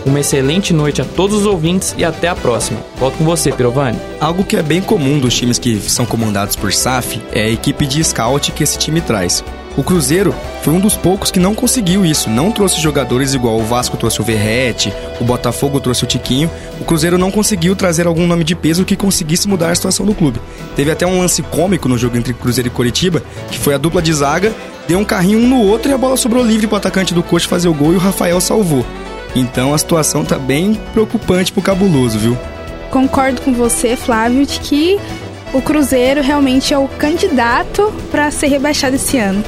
Uma 0.06 0.20
excelente 0.20 0.72
noite 0.72 1.02
a 1.02 1.06
todos 1.06 1.38
os 1.38 1.46
ouvintes 1.48 1.96
e 1.98 2.06
até 2.06 2.28
a 2.28 2.36
próxima. 2.36 2.80
Volto 2.98 3.18
com 3.18 3.24
você, 3.24 3.52
Pirovani. 3.52 4.00
Algo 4.20 4.44
que 4.44 4.56
é 4.56 4.62
bem 4.62 4.82
comum 4.82 5.18
dos 5.18 5.34
times 5.34 5.58
que 5.58 5.80
são 5.80 6.06
comandados 6.06 6.56
por 6.56 6.72
SAF 6.72 7.20
é 7.32 7.46
a 7.46 7.50
equipe 7.50 7.88
de 7.88 8.04
scout 8.04 8.52
que 8.52 8.63
esse 8.63 8.78
time 8.78 9.02
traz. 9.02 9.44
O 9.77 9.83
Cruzeiro 9.83 10.33
foi 10.61 10.73
um 10.73 10.79
dos 10.79 10.95
poucos 10.95 11.29
que 11.29 11.39
não 11.39 11.53
conseguiu 11.53 12.05
isso, 12.05 12.29
não 12.29 12.49
trouxe 12.49 12.79
jogadores 12.79 13.33
igual 13.33 13.57
o 13.57 13.63
Vasco 13.63 13.97
trouxe 13.97 14.21
o 14.21 14.23
Verrete, 14.23 14.93
o 15.19 15.25
Botafogo 15.25 15.81
trouxe 15.81 16.05
o 16.05 16.07
Tiquinho. 16.07 16.49
O 16.79 16.85
Cruzeiro 16.85 17.17
não 17.17 17.29
conseguiu 17.29 17.75
trazer 17.75 18.07
algum 18.07 18.25
nome 18.25 18.45
de 18.45 18.55
peso 18.55 18.85
que 18.85 18.95
conseguisse 18.95 19.49
mudar 19.49 19.71
a 19.71 19.75
situação 19.75 20.05
do 20.05 20.15
clube. 20.15 20.39
Teve 20.77 20.91
até 20.91 21.05
um 21.05 21.19
lance 21.19 21.41
cômico 21.41 21.89
no 21.89 21.97
jogo 21.97 22.15
entre 22.15 22.33
Cruzeiro 22.33 22.69
e 22.69 22.71
Coritiba, 22.71 23.21
que 23.51 23.59
foi 23.59 23.75
a 23.75 23.77
dupla 23.77 24.01
de 24.01 24.13
zaga, 24.13 24.53
deu 24.88 24.97
um 24.97 25.03
carrinho 25.03 25.39
um 25.39 25.47
no 25.47 25.61
outro 25.61 25.91
e 25.91 25.93
a 25.93 25.97
bola 25.97 26.15
sobrou 26.15 26.43
livre 26.43 26.67
para 26.67 26.75
o 26.75 26.77
atacante 26.77 27.13
do 27.13 27.21
coach 27.21 27.45
fazer 27.45 27.67
o 27.67 27.73
gol 27.73 27.91
e 27.91 27.97
o 27.97 27.99
Rafael 27.99 28.39
salvou. 28.39 28.85
Então 29.35 29.73
a 29.73 29.77
situação 29.77 30.23
tá 30.23 30.39
bem 30.39 30.79
preocupante 30.93 31.51
pro 31.51 31.61
cabuloso, 31.61 32.17
viu? 32.17 32.38
Concordo 32.89 33.41
com 33.41 33.51
você, 33.51 33.97
Flávio, 33.97 34.45
de 34.45 34.57
que 34.61 34.97
o 35.53 35.61
Cruzeiro 35.61 36.21
realmente 36.21 36.73
é 36.73 36.77
o 36.77 36.88
candidato 36.88 37.93
para 38.09 38.31
ser 38.31 38.47
rebaixado 38.47 38.95
esse 38.95 39.17
ano. 39.17 39.43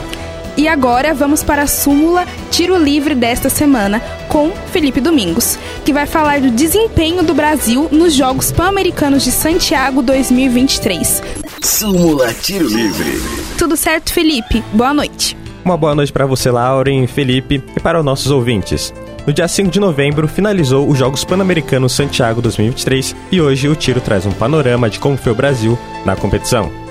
E 0.57 0.67
agora 0.67 1.13
vamos 1.13 1.43
para 1.43 1.61
a 1.61 1.67
súmula 1.67 2.25
Tiro 2.49 2.75
Livre 2.75 3.13
desta 3.13 3.47
semana 3.47 3.99
com 4.27 4.51
Felipe 4.71 4.99
Domingos, 4.99 5.57
que 5.85 5.93
vai 5.93 6.07
falar 6.07 6.41
do 6.41 6.49
desempenho 6.49 7.21
do 7.21 7.35
Brasil 7.35 7.87
nos 7.91 8.15
Jogos 8.15 8.51
Pan-Americanos 8.51 9.23
de 9.23 9.31
Santiago 9.31 10.01
2023. 10.01 11.21
Súmula 11.61 12.33
Tiro 12.33 12.67
Livre. 12.67 13.21
Tudo 13.55 13.77
certo, 13.77 14.11
Felipe? 14.11 14.63
Boa 14.73 14.95
noite. 14.95 15.37
Uma 15.63 15.77
boa 15.77 15.93
noite 15.93 16.11
para 16.11 16.25
você, 16.25 16.49
Lauren, 16.49 17.05
Felipe, 17.05 17.63
e 17.75 17.79
para 17.79 17.99
os 17.99 18.05
nossos 18.05 18.31
ouvintes. 18.31 18.91
No 19.27 19.33
dia 19.33 19.47
5 19.47 19.69
de 19.69 19.79
novembro, 19.79 20.27
finalizou 20.27 20.89
os 20.89 20.97
Jogos 20.97 21.23
Pan-Americanos 21.23 21.91
Santiago 21.91 22.41
2023 22.41 23.15
e 23.31 23.39
hoje 23.39 23.67
o 23.67 23.75
Tiro 23.75 24.01
traz 24.01 24.25
um 24.25 24.31
panorama 24.31 24.89
de 24.89 24.97
como 24.97 25.17
foi 25.17 25.33
o 25.33 25.35
Brasil 25.35 25.77
na 26.03 26.15
competição. 26.15 26.86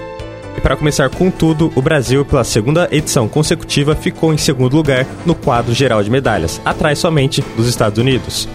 E 0.57 0.61
para 0.61 0.77
começar 0.77 1.11
com 1.11 1.31
tudo, 1.31 1.71
o 1.75 1.83
Brasil, 1.83 2.25
pela 2.25 2.43
segunda 2.43 2.89
edição 2.91 3.29
consecutiva, 3.29 3.95
ficou 3.95 4.33
em 4.33 4.39
segundo 4.39 4.75
lugar 4.75 5.07
no 5.27 5.35
quadro 5.35 5.75
geral 5.75 6.03
de 6.03 6.11
medalhas, 6.11 6.61
atrás 6.65 6.99
somente 6.99 7.45
dos 7.57 7.69
Estados 7.69 7.99
Unidos. 7.99 8.49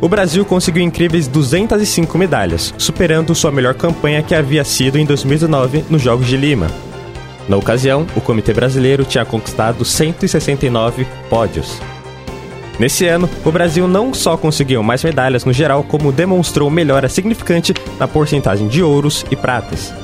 O 0.00 0.08
Brasil 0.08 0.44
conseguiu 0.44 0.82
incríveis 0.82 1.28
205 1.28 2.18
medalhas, 2.18 2.74
superando 2.76 3.36
sua 3.36 3.52
melhor 3.52 3.74
campanha 3.74 4.20
que 4.20 4.34
havia 4.34 4.64
sido 4.64 4.98
em 4.98 5.04
2019 5.06 5.84
nos 5.88 6.02
Jogos 6.02 6.26
de 6.26 6.36
Lima. 6.36 6.66
Na 7.48 7.56
ocasião, 7.56 8.04
o 8.16 8.20
Comitê 8.20 8.52
Brasileiro 8.52 9.04
tinha 9.04 9.24
conquistado 9.24 9.84
169 9.84 11.06
pódios. 11.30 11.80
Nesse 12.80 13.06
ano, 13.06 13.30
o 13.44 13.52
Brasil 13.52 13.86
não 13.86 14.12
só 14.12 14.36
conseguiu 14.36 14.82
mais 14.82 15.04
medalhas 15.04 15.44
no 15.44 15.52
geral, 15.52 15.84
como 15.84 16.10
demonstrou 16.10 16.68
melhora 16.68 17.08
significante 17.08 17.72
na 17.96 18.08
porcentagem 18.08 18.66
de 18.66 18.82
ouros 18.82 19.24
e 19.30 19.36
pratas. 19.36 20.01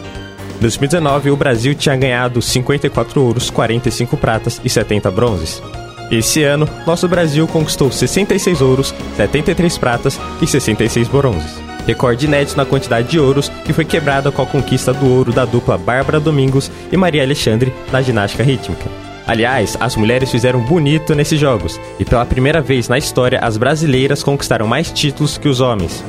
Em 0.58 0.60
2019, 0.60 1.30
o 1.30 1.36
Brasil 1.36 1.72
tinha 1.72 1.94
ganhado 1.94 2.42
54 2.42 3.22
ouros, 3.22 3.48
45 3.48 4.16
pratas 4.16 4.60
e 4.64 4.68
70 4.68 5.08
bronzes. 5.08 5.62
Esse 6.10 6.42
ano, 6.42 6.68
nosso 6.84 7.06
Brasil 7.06 7.46
conquistou 7.46 7.92
66 7.92 8.60
ouros, 8.60 8.92
73 9.16 9.78
pratas 9.78 10.18
e 10.42 10.46
66 10.48 11.06
bronzes. 11.06 11.62
Recorde 11.86 12.26
inédito 12.26 12.56
na 12.56 12.64
quantidade 12.64 13.08
de 13.08 13.20
ouros 13.20 13.48
que 13.64 13.72
foi 13.72 13.84
quebrada 13.84 14.32
com 14.32 14.42
a 14.42 14.46
conquista 14.46 14.92
do 14.92 15.08
ouro 15.08 15.32
da 15.32 15.44
dupla 15.44 15.78
Bárbara 15.78 16.18
Domingos 16.18 16.72
e 16.90 16.96
Maria 16.96 17.22
Alexandre 17.22 17.72
na 17.92 18.02
ginástica 18.02 18.42
rítmica. 18.42 18.90
Aliás, 19.28 19.76
as 19.78 19.94
mulheres 19.94 20.28
fizeram 20.28 20.60
bonito 20.60 21.14
nesses 21.14 21.38
jogos 21.38 21.78
e 22.00 22.04
pela 22.04 22.26
primeira 22.26 22.60
vez 22.60 22.88
na 22.88 22.98
história 22.98 23.38
as 23.38 23.56
brasileiras 23.56 24.24
conquistaram 24.24 24.66
mais 24.66 24.90
títulos 24.90 25.38
que 25.38 25.48
os 25.48 25.60
homens. 25.60 26.02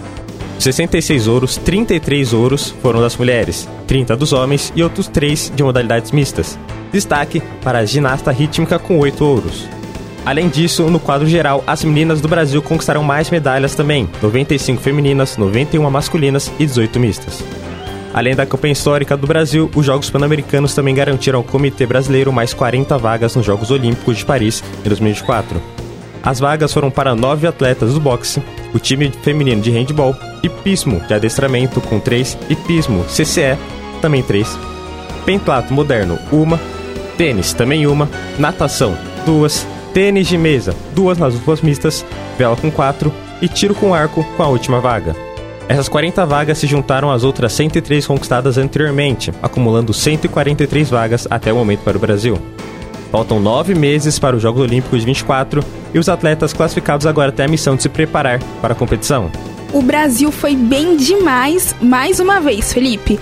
66 0.60 1.28
ouros, 1.28 1.56
33 1.56 2.34
ouros 2.34 2.76
foram 2.82 3.00
das 3.00 3.16
mulheres, 3.16 3.68
30 3.88 4.18
dos 4.18 4.34
homens 4.34 4.74
e 4.76 4.84
outros 4.84 5.08
3 5.08 5.54
de 5.56 5.64
modalidades 5.64 6.12
mistas. 6.12 6.60
Destaque 6.92 7.42
para 7.64 7.80
a 7.80 7.86
ginasta 7.86 8.30
rítmica 8.30 8.78
com 8.78 9.00
8 9.00 9.24
ouros. 9.24 9.68
Além 10.26 10.50
disso, 10.50 10.90
no 10.90 11.00
quadro 11.00 11.26
geral, 11.28 11.64
as 11.66 11.84
meninas 11.84 12.20
do 12.20 12.28
Brasil 12.28 12.62
conquistaram 12.62 13.02
mais 13.02 13.30
medalhas 13.30 13.74
também: 13.74 14.10
95 14.22 14.82
femininas, 14.82 15.38
91 15.38 15.90
masculinas 15.90 16.52
e 16.60 16.66
18 16.66 17.00
mistas. 17.00 17.42
Além 18.14 18.36
da 18.36 18.46
campanha 18.46 18.74
histórica 18.74 19.16
do 19.16 19.26
Brasil, 19.26 19.72
os 19.74 19.86
Jogos 19.86 20.10
Pan-Americanos 20.10 20.74
também 20.74 20.94
garantiram 20.94 21.40
ao 21.40 21.44
Comitê 21.44 21.86
Brasileiro 21.86 22.34
mais 22.34 22.54
40 22.54 22.98
vagas 22.98 23.34
nos 23.34 23.46
Jogos 23.46 23.72
Olímpicos 23.72 24.18
de 24.18 24.26
Paris 24.26 24.62
em 24.80 24.90
2024. 24.90 25.62
As 26.22 26.40
vagas 26.40 26.74
foram 26.74 26.92
para 26.92 27.16
nove 27.16 27.48
atletas 27.48 27.94
do 27.94 28.00
boxe, 28.00 28.42
o 28.74 28.80
time 28.80 29.12
feminino 29.24 29.62
de 29.62 29.72
handball, 29.72 30.16
hipismo 30.44 31.00
de 31.08 31.14
adestramento 31.14 31.82
com 31.82 32.00
três, 32.00 32.38
hipismo 32.50 33.04
CCE, 33.06 33.58
também 34.02 34.24
três, 34.24 34.58
pentatlo 35.26 35.76
moderno, 35.76 36.18
uma, 36.32 36.60
tênis, 37.18 37.54
também 37.54 37.86
uma, 37.88 38.10
natação, 38.38 38.98
duas, 39.26 39.68
tênis 39.94 40.28
de 40.28 40.38
mesa, 40.38 40.76
duas 40.96 41.18
nas 41.18 41.34
duplas 41.34 41.62
mistas, 41.62 42.06
vela 42.38 42.56
com 42.56 42.72
quatro 42.72 43.14
e 43.42 43.48
tiro 43.48 43.76
com 43.76 43.94
arco 43.94 44.24
com 44.36 44.44
a 44.44 44.48
última 44.48 44.80
vaga. 44.80 45.16
Essas 45.68 45.88
40 45.88 46.26
vagas 46.26 46.58
se 46.58 46.66
juntaram 46.66 47.12
às 47.12 47.24
outras 47.24 47.54
103 47.54 48.06
conquistadas 48.08 48.58
anteriormente, 48.58 49.32
acumulando 49.42 49.94
143 49.94 50.90
vagas 50.90 51.28
até 51.30 51.54
o 51.54 51.56
momento 51.56 51.82
para 51.82 51.96
o 51.96 52.00
Brasil. 52.00 52.40
Faltam 53.12 53.40
nove 53.40 53.74
meses 53.74 54.20
para 54.20 54.36
os 54.36 54.42
Jogos 54.42 54.62
Olímpicos 54.62 55.00
de 55.00 55.06
24 55.06 55.64
e 55.94 56.00
os 56.00 56.08
atletas 56.08 56.54
classificados 56.54 57.08
agora 57.08 57.32
têm 57.32 57.46
a 57.46 57.50
missão 57.50 57.76
de 57.76 57.84
se 57.84 57.90
preparar 57.90 58.40
para 58.62 58.74
a 58.74 58.76
competição. 58.76 59.32
O 59.74 59.82
Brasil 59.82 60.32
foi 60.32 60.56
bem 60.56 60.96
demais 60.96 61.76
mais 61.82 62.20
uma 62.20 62.40
vez, 62.40 62.72
Felipe. 62.72 63.20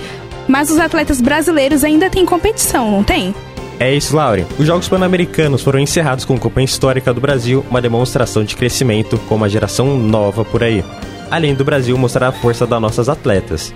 Mas 0.47 0.69
os 0.69 0.77
atletas 0.77 1.19
brasileiros 1.19 1.83
ainda 1.83 2.09
têm 2.09 2.25
competição, 2.25 2.89
não 2.89 3.03
tem? 3.03 3.33
É 3.79 3.93
isso, 3.93 4.15
Laure. 4.15 4.45
Os 4.57 4.65
Jogos 4.65 4.87
Pan-Americanos 4.87 5.61
foram 5.61 5.79
encerrados 5.79 6.25
com 6.25 6.33
a 6.33 6.39
campanha 6.39 6.65
histórica 6.65 7.13
do 7.13 7.21
Brasil, 7.21 7.63
uma 7.69 7.81
demonstração 7.81 8.43
de 8.43 8.55
crescimento 8.55 9.17
com 9.27 9.35
uma 9.35 9.49
geração 9.49 9.97
nova 9.97 10.43
por 10.43 10.63
aí. 10.63 10.83
Além 11.29 11.53
do 11.53 11.65
Brasil 11.65 11.97
mostrar 11.97 12.29
a 12.29 12.31
força 12.31 12.65
das 12.65 12.81
nossas 12.81 13.07
atletas. 13.07 13.73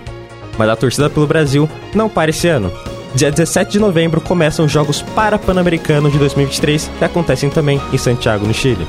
Mas 0.58 0.68
a 0.68 0.76
torcida 0.76 1.08
pelo 1.08 1.26
Brasil 1.26 1.68
não 1.94 2.08
para 2.08 2.30
esse 2.30 2.48
ano. 2.48 2.72
Dia 3.14 3.30
17 3.30 3.72
de 3.72 3.78
novembro 3.78 4.22
começam 4.22 4.64
os 4.64 4.72
Jogos 4.72 5.02
Para-Pan-Americanos 5.02 6.12
de 6.12 6.18
2023, 6.18 6.90
que 6.98 7.04
acontecem 7.04 7.50
também 7.50 7.78
em 7.92 7.98
Santiago, 7.98 8.46
no 8.46 8.54
Chile. 8.54 8.86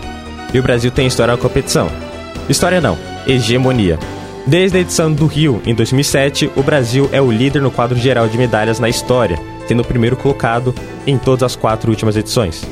E 0.53 0.59
o 0.59 0.63
Brasil 0.63 0.89
tem 0.89 1.05
história 1.05 1.33
na 1.33 1.41
competição. 1.41 1.89
História 2.47 2.79
não, 2.79 2.97
hegemonia. 3.27 3.99
Desde 4.47 4.77
a 4.77 4.81
edição 4.81 5.11
do 5.11 5.25
Rio, 5.25 5.61
em 5.65 5.75
2007, 5.75 6.51
o 6.55 6.63
Brasil 6.63 7.09
é 7.11 7.21
o 7.21 7.29
líder 7.29 7.61
no 7.61 7.69
quadro 7.69 7.97
geral 7.97 8.27
de 8.29 8.37
medalhas 8.37 8.79
na 8.79 8.87
história, 8.87 9.37
sendo 9.67 9.81
o 9.81 9.85
primeiro 9.85 10.15
colocado 10.15 10.73
em 11.05 11.17
todas 11.17 11.43
as 11.43 11.55
quatro 11.57 11.89
últimas 11.89 12.15
edições. 12.15 12.63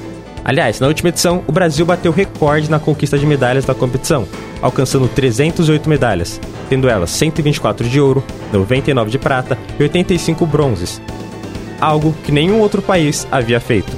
Aliás, 0.46 0.80
na 0.80 0.88
última 0.88 1.10
edição, 1.10 1.44
o 1.48 1.52
Brasil 1.52 1.86
bateu 1.86 2.14
recorde 2.14 2.72
na 2.72 2.80
conquista 2.80 3.20
de 3.20 3.26
medalhas 3.26 3.66
da 3.66 3.76
competição, 3.76 4.26
alcançando 4.62 5.08
308 5.10 5.90
medalhas, 5.90 6.40
tendo 6.70 6.88
elas 6.88 7.10
124 7.12 7.88
de 7.88 8.00
ouro, 8.00 8.24
99 8.54 9.12
de 9.12 9.20
prata 9.20 9.58
e 9.78 9.84
85 9.84 10.46
bronzes, 10.46 11.02
algo 11.82 12.16
que 12.24 12.32
nenhum 12.32 12.60
outro 12.60 12.82
país 12.82 13.28
havia 13.32 13.60
feito. 13.60 13.92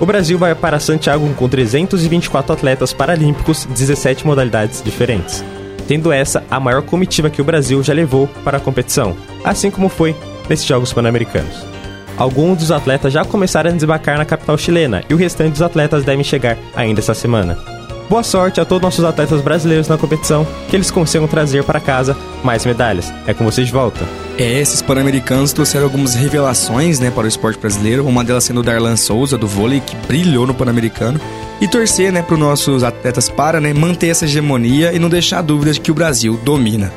O 0.00 0.06
Brasil 0.06 0.38
vai 0.38 0.54
para 0.54 0.80
Santiago 0.80 1.28
com 1.34 1.48
324 1.48 2.54
atletas 2.54 2.92
paralímpicos, 2.92 3.66
17 3.66 4.26
modalidades 4.26 4.82
diferentes, 4.82 5.44
tendo 5.86 6.10
essa 6.10 6.42
a 6.50 6.58
maior 6.58 6.80
comitiva 6.80 7.28
que 7.28 7.42
o 7.42 7.44
Brasil 7.44 7.82
já 7.82 7.92
levou 7.92 8.26
para 8.42 8.56
a 8.56 8.60
competição, 8.60 9.14
assim 9.44 9.70
como 9.70 9.90
foi 9.90 10.16
nesses 10.48 10.64
Jogos 10.64 10.92
Pan-Americanos. 10.92 11.66
Alguns 12.16 12.58
dos 12.58 12.70
atletas 12.70 13.12
já 13.12 13.24
começaram 13.24 13.70
a 13.70 13.74
desembarcar 13.74 14.16
na 14.16 14.24
capital 14.24 14.56
chilena 14.56 15.02
e 15.08 15.14
o 15.14 15.16
restante 15.16 15.52
dos 15.52 15.62
atletas 15.62 16.02
devem 16.02 16.24
chegar 16.24 16.56
ainda 16.74 17.00
essa 17.00 17.14
semana. 17.14 17.79
Boa 18.10 18.24
sorte 18.24 18.60
a 18.60 18.64
todos 18.64 18.82
nossos 18.82 19.04
atletas 19.04 19.40
brasileiros 19.40 19.86
na 19.86 19.96
competição, 19.96 20.44
que 20.68 20.74
eles 20.74 20.90
consigam 20.90 21.28
trazer 21.28 21.62
para 21.62 21.78
casa 21.78 22.16
mais 22.42 22.66
medalhas. 22.66 23.14
É 23.24 23.32
com 23.32 23.44
vocês 23.44 23.68
de 23.68 23.72
volta. 23.72 24.00
É, 24.36 24.58
esses 24.58 24.82
pan-americanos 24.82 25.52
trouxeram 25.52 25.84
algumas 25.84 26.16
revelações 26.16 26.98
né, 26.98 27.08
para 27.12 27.26
o 27.26 27.28
esporte 27.28 27.60
brasileiro, 27.60 28.04
uma 28.04 28.24
delas 28.24 28.42
sendo 28.42 28.58
o 28.58 28.62
Darlan 28.64 28.96
Souza, 28.96 29.38
do 29.38 29.46
vôlei, 29.46 29.78
que 29.78 29.94
brilhou 30.08 30.44
no 30.44 30.52
pan-americano. 30.52 31.20
E 31.60 31.68
torcer 31.68 32.12
né, 32.12 32.20
para 32.20 32.34
os 32.34 32.40
nossos 32.40 32.82
atletas 32.82 33.28
para 33.28 33.60
né, 33.60 33.72
manter 33.72 34.08
essa 34.08 34.24
hegemonia 34.24 34.92
e 34.92 34.98
não 34.98 35.08
deixar 35.08 35.40
dúvidas 35.40 35.76
de 35.76 35.82
que 35.82 35.92
o 35.92 35.94
Brasil 35.94 36.36
domina. 36.42 36.92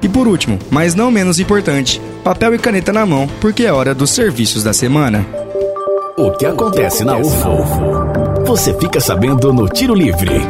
E 0.00 0.08
por 0.08 0.26
último, 0.26 0.58
mas 0.70 0.94
não 0.94 1.10
menos 1.10 1.38
importante, 1.38 2.00
papel 2.24 2.54
e 2.54 2.58
caneta 2.58 2.90
na 2.90 3.04
mão, 3.04 3.28
porque 3.38 3.64
é 3.64 3.72
hora 3.72 3.94
dos 3.94 4.12
serviços 4.12 4.64
da 4.64 4.72
semana. 4.72 5.26
O 6.16 6.30
que 6.30 6.46
acontece 6.46 7.04
na 7.04 7.18
UFO? 7.18 8.03
Você 8.46 8.78
fica 8.78 9.00
sabendo 9.00 9.54
no 9.54 9.66
Tiro 9.66 9.94
Livre. 9.94 10.42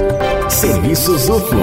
Serviços 0.48 1.28
UFO. 1.28 1.57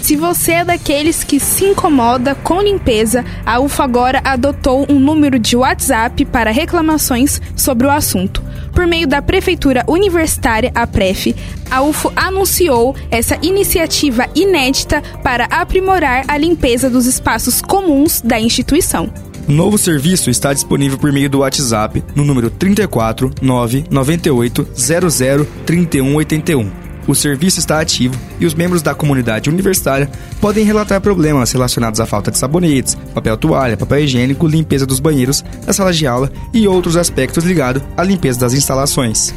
Se 0.00 0.16
você 0.16 0.52
é 0.52 0.64
daqueles 0.64 1.22
que 1.22 1.38
se 1.38 1.66
incomoda 1.66 2.34
com 2.36 2.60
limpeza, 2.62 3.22
a 3.44 3.60
UFO 3.60 3.82
agora 3.82 4.22
adotou 4.24 4.86
um 4.88 4.98
número 4.98 5.38
de 5.38 5.56
WhatsApp 5.56 6.24
para 6.24 6.50
reclamações 6.50 7.40
sobre 7.54 7.86
o 7.86 7.90
assunto. 7.90 8.42
Por 8.72 8.86
meio 8.86 9.06
da 9.06 9.20
Prefeitura 9.20 9.84
Universitária, 9.86 10.72
a 10.74 10.86
PREF, 10.86 11.36
a 11.70 11.82
UFO 11.82 12.10
anunciou 12.16 12.96
essa 13.10 13.38
iniciativa 13.42 14.26
inédita 14.34 15.02
para 15.22 15.44
aprimorar 15.46 16.24
a 16.28 16.38
limpeza 16.38 16.88
dos 16.88 17.04
espaços 17.04 17.60
comuns 17.60 18.22
da 18.22 18.40
instituição. 18.40 19.12
O 19.48 19.52
novo 19.52 19.78
serviço 19.78 20.28
está 20.28 20.52
disponível 20.52 20.98
por 20.98 21.12
meio 21.12 21.30
do 21.30 21.38
WhatsApp 21.38 22.02
no 22.16 22.24
número 22.24 22.50
34 22.50 23.30
998 23.40 24.68
00 24.74 25.46
3181. 25.64 26.68
O 27.06 27.14
serviço 27.14 27.60
está 27.60 27.80
ativo 27.80 28.18
e 28.40 28.46
os 28.46 28.54
membros 28.54 28.82
da 28.82 28.92
comunidade 28.92 29.48
universitária 29.48 30.10
podem 30.40 30.64
relatar 30.64 31.00
problemas 31.00 31.52
relacionados 31.52 32.00
à 32.00 32.06
falta 32.06 32.32
de 32.32 32.38
sabonetes, 32.38 32.96
papel 33.14 33.36
toalha, 33.36 33.76
papel 33.76 34.00
higiênico, 34.00 34.48
limpeza 34.48 34.84
dos 34.84 34.98
banheiros, 34.98 35.44
da 35.64 35.72
sala 35.72 35.92
de 35.92 36.08
aula 36.08 36.32
e 36.52 36.66
outros 36.66 36.96
aspectos 36.96 37.44
ligados 37.44 37.84
à 37.96 38.02
limpeza 38.02 38.40
das 38.40 38.52
instalações. 38.52 39.32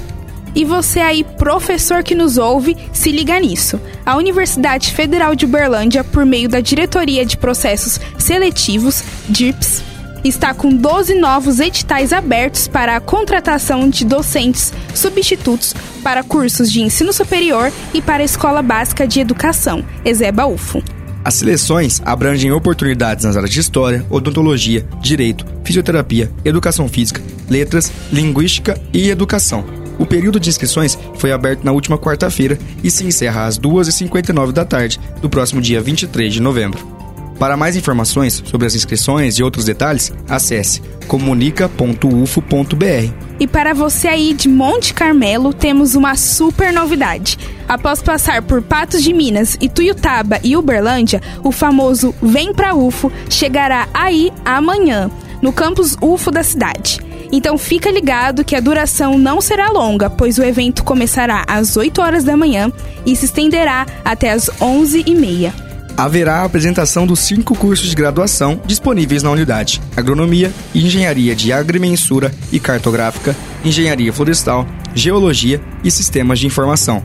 E 0.55 0.65
você 0.65 0.99
aí, 0.99 1.23
professor 1.23 2.01
que 2.01 2.15
nos 2.15 2.39
ouve, 2.39 2.75
se 2.91 3.11
liga 3.11 3.39
nisso. 3.39 3.79
A 4.03 4.17
Universidade 4.17 4.91
Federal 4.91 5.35
de 5.35 5.45
Uberlândia, 5.45 6.03
por 6.03 6.25
meio 6.25 6.49
da 6.49 6.59
Diretoria 6.59 7.23
de 7.23 7.37
Processos 7.37 7.99
Seletivos, 8.17 9.03
DIRPS, 9.29 9.83
está 10.23 10.53
com 10.53 10.69
12 10.69 11.15
novos 11.15 11.59
editais 11.59 12.13
abertos 12.13 12.67
para 12.67 12.95
a 12.95 12.99
contratação 12.99 13.89
de 13.89 14.05
docentes 14.05 14.73
substitutos 14.93 15.73
para 16.03 16.23
cursos 16.23 16.71
de 16.71 16.81
ensino 16.81 17.13
superior 17.13 17.71
e 17.93 18.01
para 18.01 18.21
a 18.23 18.25
Escola 18.25 18.61
Básica 18.61 19.07
de 19.07 19.19
Educação, 19.19 19.83
Ezeba 20.03 20.45
UFO. 20.45 20.83
As 21.23 21.35
seleções 21.35 22.01
abrangem 22.05 22.51
oportunidades 22.51 23.25
nas 23.25 23.35
áreas 23.35 23.51
de 23.51 23.59
História, 23.59 24.05
Odontologia, 24.09 24.85
Direito, 25.01 25.45
Fisioterapia, 25.63 26.31
Educação 26.45 26.87
Física, 26.87 27.21
Letras, 27.49 27.91
Linguística 28.11 28.79
e 28.93 29.09
Educação. 29.09 29.65
O 29.99 30.05
período 30.05 30.39
de 30.39 30.49
inscrições 30.49 30.97
foi 31.15 31.33
aberto 31.33 31.63
na 31.63 31.73
última 31.73 31.97
quarta-feira 31.97 32.57
e 32.81 32.89
se 32.89 33.05
encerra 33.05 33.45
às 33.45 33.59
2h59 33.59 34.53
da 34.53 34.63
tarde 34.63 34.99
do 35.21 35.29
próximo 35.29 35.61
dia 35.61 35.81
23 35.81 36.33
de 36.33 36.41
novembro. 36.41 36.98
Para 37.39 37.55
mais 37.55 37.77
informações 37.77 38.43
sobre 38.45 38.67
as 38.67 38.75
inscrições 38.75 39.39
e 39.39 39.43
outros 39.43 39.63
detalhes, 39.63 40.11
acesse 40.27 40.81
comunica.ufo.br. 41.07 43.13
E 43.39 43.47
para 43.47 43.73
você 43.73 44.09
aí 44.09 44.33
de 44.33 44.49
Monte 44.49 44.93
Carmelo, 44.93 45.53
temos 45.53 45.95
uma 45.95 46.17
super 46.17 46.73
novidade. 46.73 47.39
Após 47.65 48.01
passar 48.01 48.41
por 48.41 48.61
Patos 48.61 49.01
de 49.01 49.13
Minas, 49.13 49.57
Ituiutaba 49.61 50.41
e 50.43 50.57
Uberlândia, 50.57 51.21
o 51.41 51.49
famoso 51.49 52.13
Vem 52.21 52.53
Pra 52.53 52.75
UFO 52.75 53.09
chegará 53.29 53.87
aí 53.93 54.33
amanhã, 54.43 55.09
no 55.41 55.53
campus 55.53 55.95
UFO 56.01 56.31
da 56.31 56.43
cidade. 56.43 56.99
Então 57.31 57.57
fica 57.57 57.89
ligado 57.89 58.43
que 58.43 58.55
a 58.55 58.59
duração 58.59 59.17
não 59.17 59.39
será 59.39 59.69
longa, 59.69 60.09
pois 60.09 60.37
o 60.37 60.43
evento 60.43 60.83
começará 60.83 61.45
às 61.47 61.77
8 61.77 62.01
horas 62.01 62.25
da 62.25 62.35
manhã 62.35 62.69
e 63.05 63.15
se 63.15 63.25
estenderá 63.25 63.85
até 64.03 64.31
às 64.31 64.49
11 64.59 65.03
e 65.05 65.15
meia 65.15 65.68
haverá 65.99 66.37
a 66.37 66.45
apresentação 66.45 67.05
dos 67.05 67.19
cinco 67.19 67.53
cursos 67.53 67.89
de 67.89 67.95
graduação 67.95 68.61
disponíveis 68.65 69.21
na 69.21 69.31
unidade: 69.31 69.81
Agronomia, 69.97 70.53
Engenharia 70.73 71.35
de 71.35 71.51
Agrimensura 71.51 72.33
e 72.51 72.59
Cartográfica, 72.59 73.35
Engenharia 73.65 74.13
Florestal, 74.13 74.65
Geologia 74.95 75.59
e 75.83 75.91
Sistemas 75.91 76.39
de 76.39 76.47
Informação. 76.47 77.03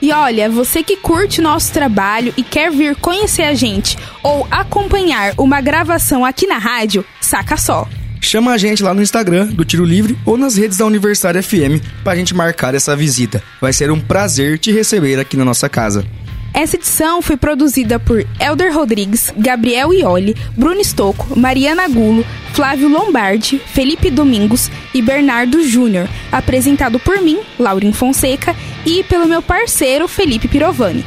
E 0.00 0.12
olha, 0.12 0.48
você 0.50 0.82
que 0.82 0.96
curte 0.96 1.40
nosso 1.40 1.72
trabalho 1.72 2.32
e 2.36 2.42
quer 2.42 2.70
vir 2.70 2.94
conhecer 2.96 3.42
a 3.42 3.54
gente 3.54 3.96
ou 4.22 4.46
acompanhar 4.50 5.34
uma 5.38 5.60
gravação 5.60 6.24
aqui 6.24 6.46
na 6.46 6.58
rádio, 6.58 7.04
saca 7.20 7.56
só. 7.56 7.88
Chama 8.20 8.52
a 8.52 8.58
gente 8.58 8.82
lá 8.82 8.92
no 8.92 9.02
Instagram 9.02 9.46
do 9.46 9.64
Tiro 9.64 9.84
Livre 9.84 10.18
ou 10.24 10.36
nas 10.36 10.56
redes 10.56 10.78
da 10.78 10.84
Universitária 10.84 11.42
FM 11.42 11.80
pra 12.02 12.16
gente 12.16 12.34
marcar 12.34 12.74
essa 12.74 12.96
visita. 12.96 13.42
Vai 13.60 13.72
ser 13.72 13.90
um 13.90 14.00
prazer 14.00 14.58
te 14.58 14.72
receber 14.72 15.18
aqui 15.18 15.36
na 15.36 15.44
nossa 15.44 15.68
casa. 15.68 16.04
Essa 16.52 16.76
edição 16.76 17.20
foi 17.20 17.36
produzida 17.36 17.98
por 18.00 18.26
Elder 18.40 18.74
Rodrigues, 18.74 19.30
Gabriel 19.36 19.92
Ioli, 19.92 20.34
Bruno 20.56 20.80
Stocco, 20.82 21.38
Mariana 21.38 21.86
Gulo, 21.86 22.24
Flávio 22.54 22.88
Lombardi, 22.88 23.58
Felipe 23.58 24.10
Domingos 24.10 24.70
e 24.94 25.02
Bernardo 25.02 25.62
Júnior, 25.62 26.08
apresentado 26.32 26.98
por 26.98 27.20
mim, 27.20 27.40
Laurin 27.58 27.92
Fonseca, 27.92 28.56
e 28.86 29.02
pelo 29.02 29.26
meu 29.26 29.42
parceiro 29.42 30.06
Felipe 30.06 30.46
Pirovani. 30.46 31.04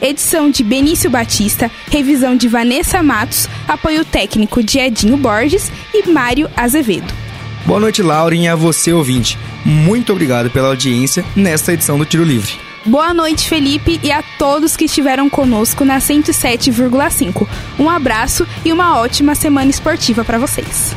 Edição 0.00 0.50
de 0.50 0.62
Benício 0.62 1.08
Batista, 1.08 1.70
revisão 1.90 2.36
de 2.36 2.46
Vanessa 2.46 3.02
Matos, 3.02 3.48
apoio 3.66 4.04
técnico 4.04 4.62
de 4.62 4.78
Edinho 4.78 5.16
Borges 5.16 5.72
e 5.94 6.08
Mário 6.08 6.50
Azevedo. 6.56 7.12
Boa 7.64 7.80
noite, 7.80 8.02
Laurin, 8.02 8.42
e 8.42 8.48
a 8.48 8.56
você, 8.56 8.92
ouvinte. 8.92 9.38
Muito 9.64 10.12
obrigado 10.12 10.50
pela 10.50 10.68
audiência 10.68 11.24
nesta 11.34 11.72
edição 11.72 11.96
do 11.96 12.04
Tiro 12.04 12.24
Livre. 12.24 12.52
Boa 12.84 13.14
noite, 13.14 13.48
Felipe, 13.48 14.00
e 14.02 14.10
a 14.10 14.22
todos 14.36 14.76
que 14.76 14.86
estiveram 14.86 15.30
conosco 15.30 15.84
na 15.84 15.98
107,5. 15.98 17.46
Um 17.78 17.88
abraço 17.88 18.46
e 18.64 18.72
uma 18.72 18.98
ótima 18.98 19.36
semana 19.36 19.70
esportiva 19.70 20.24
para 20.24 20.38
vocês. 20.38 20.96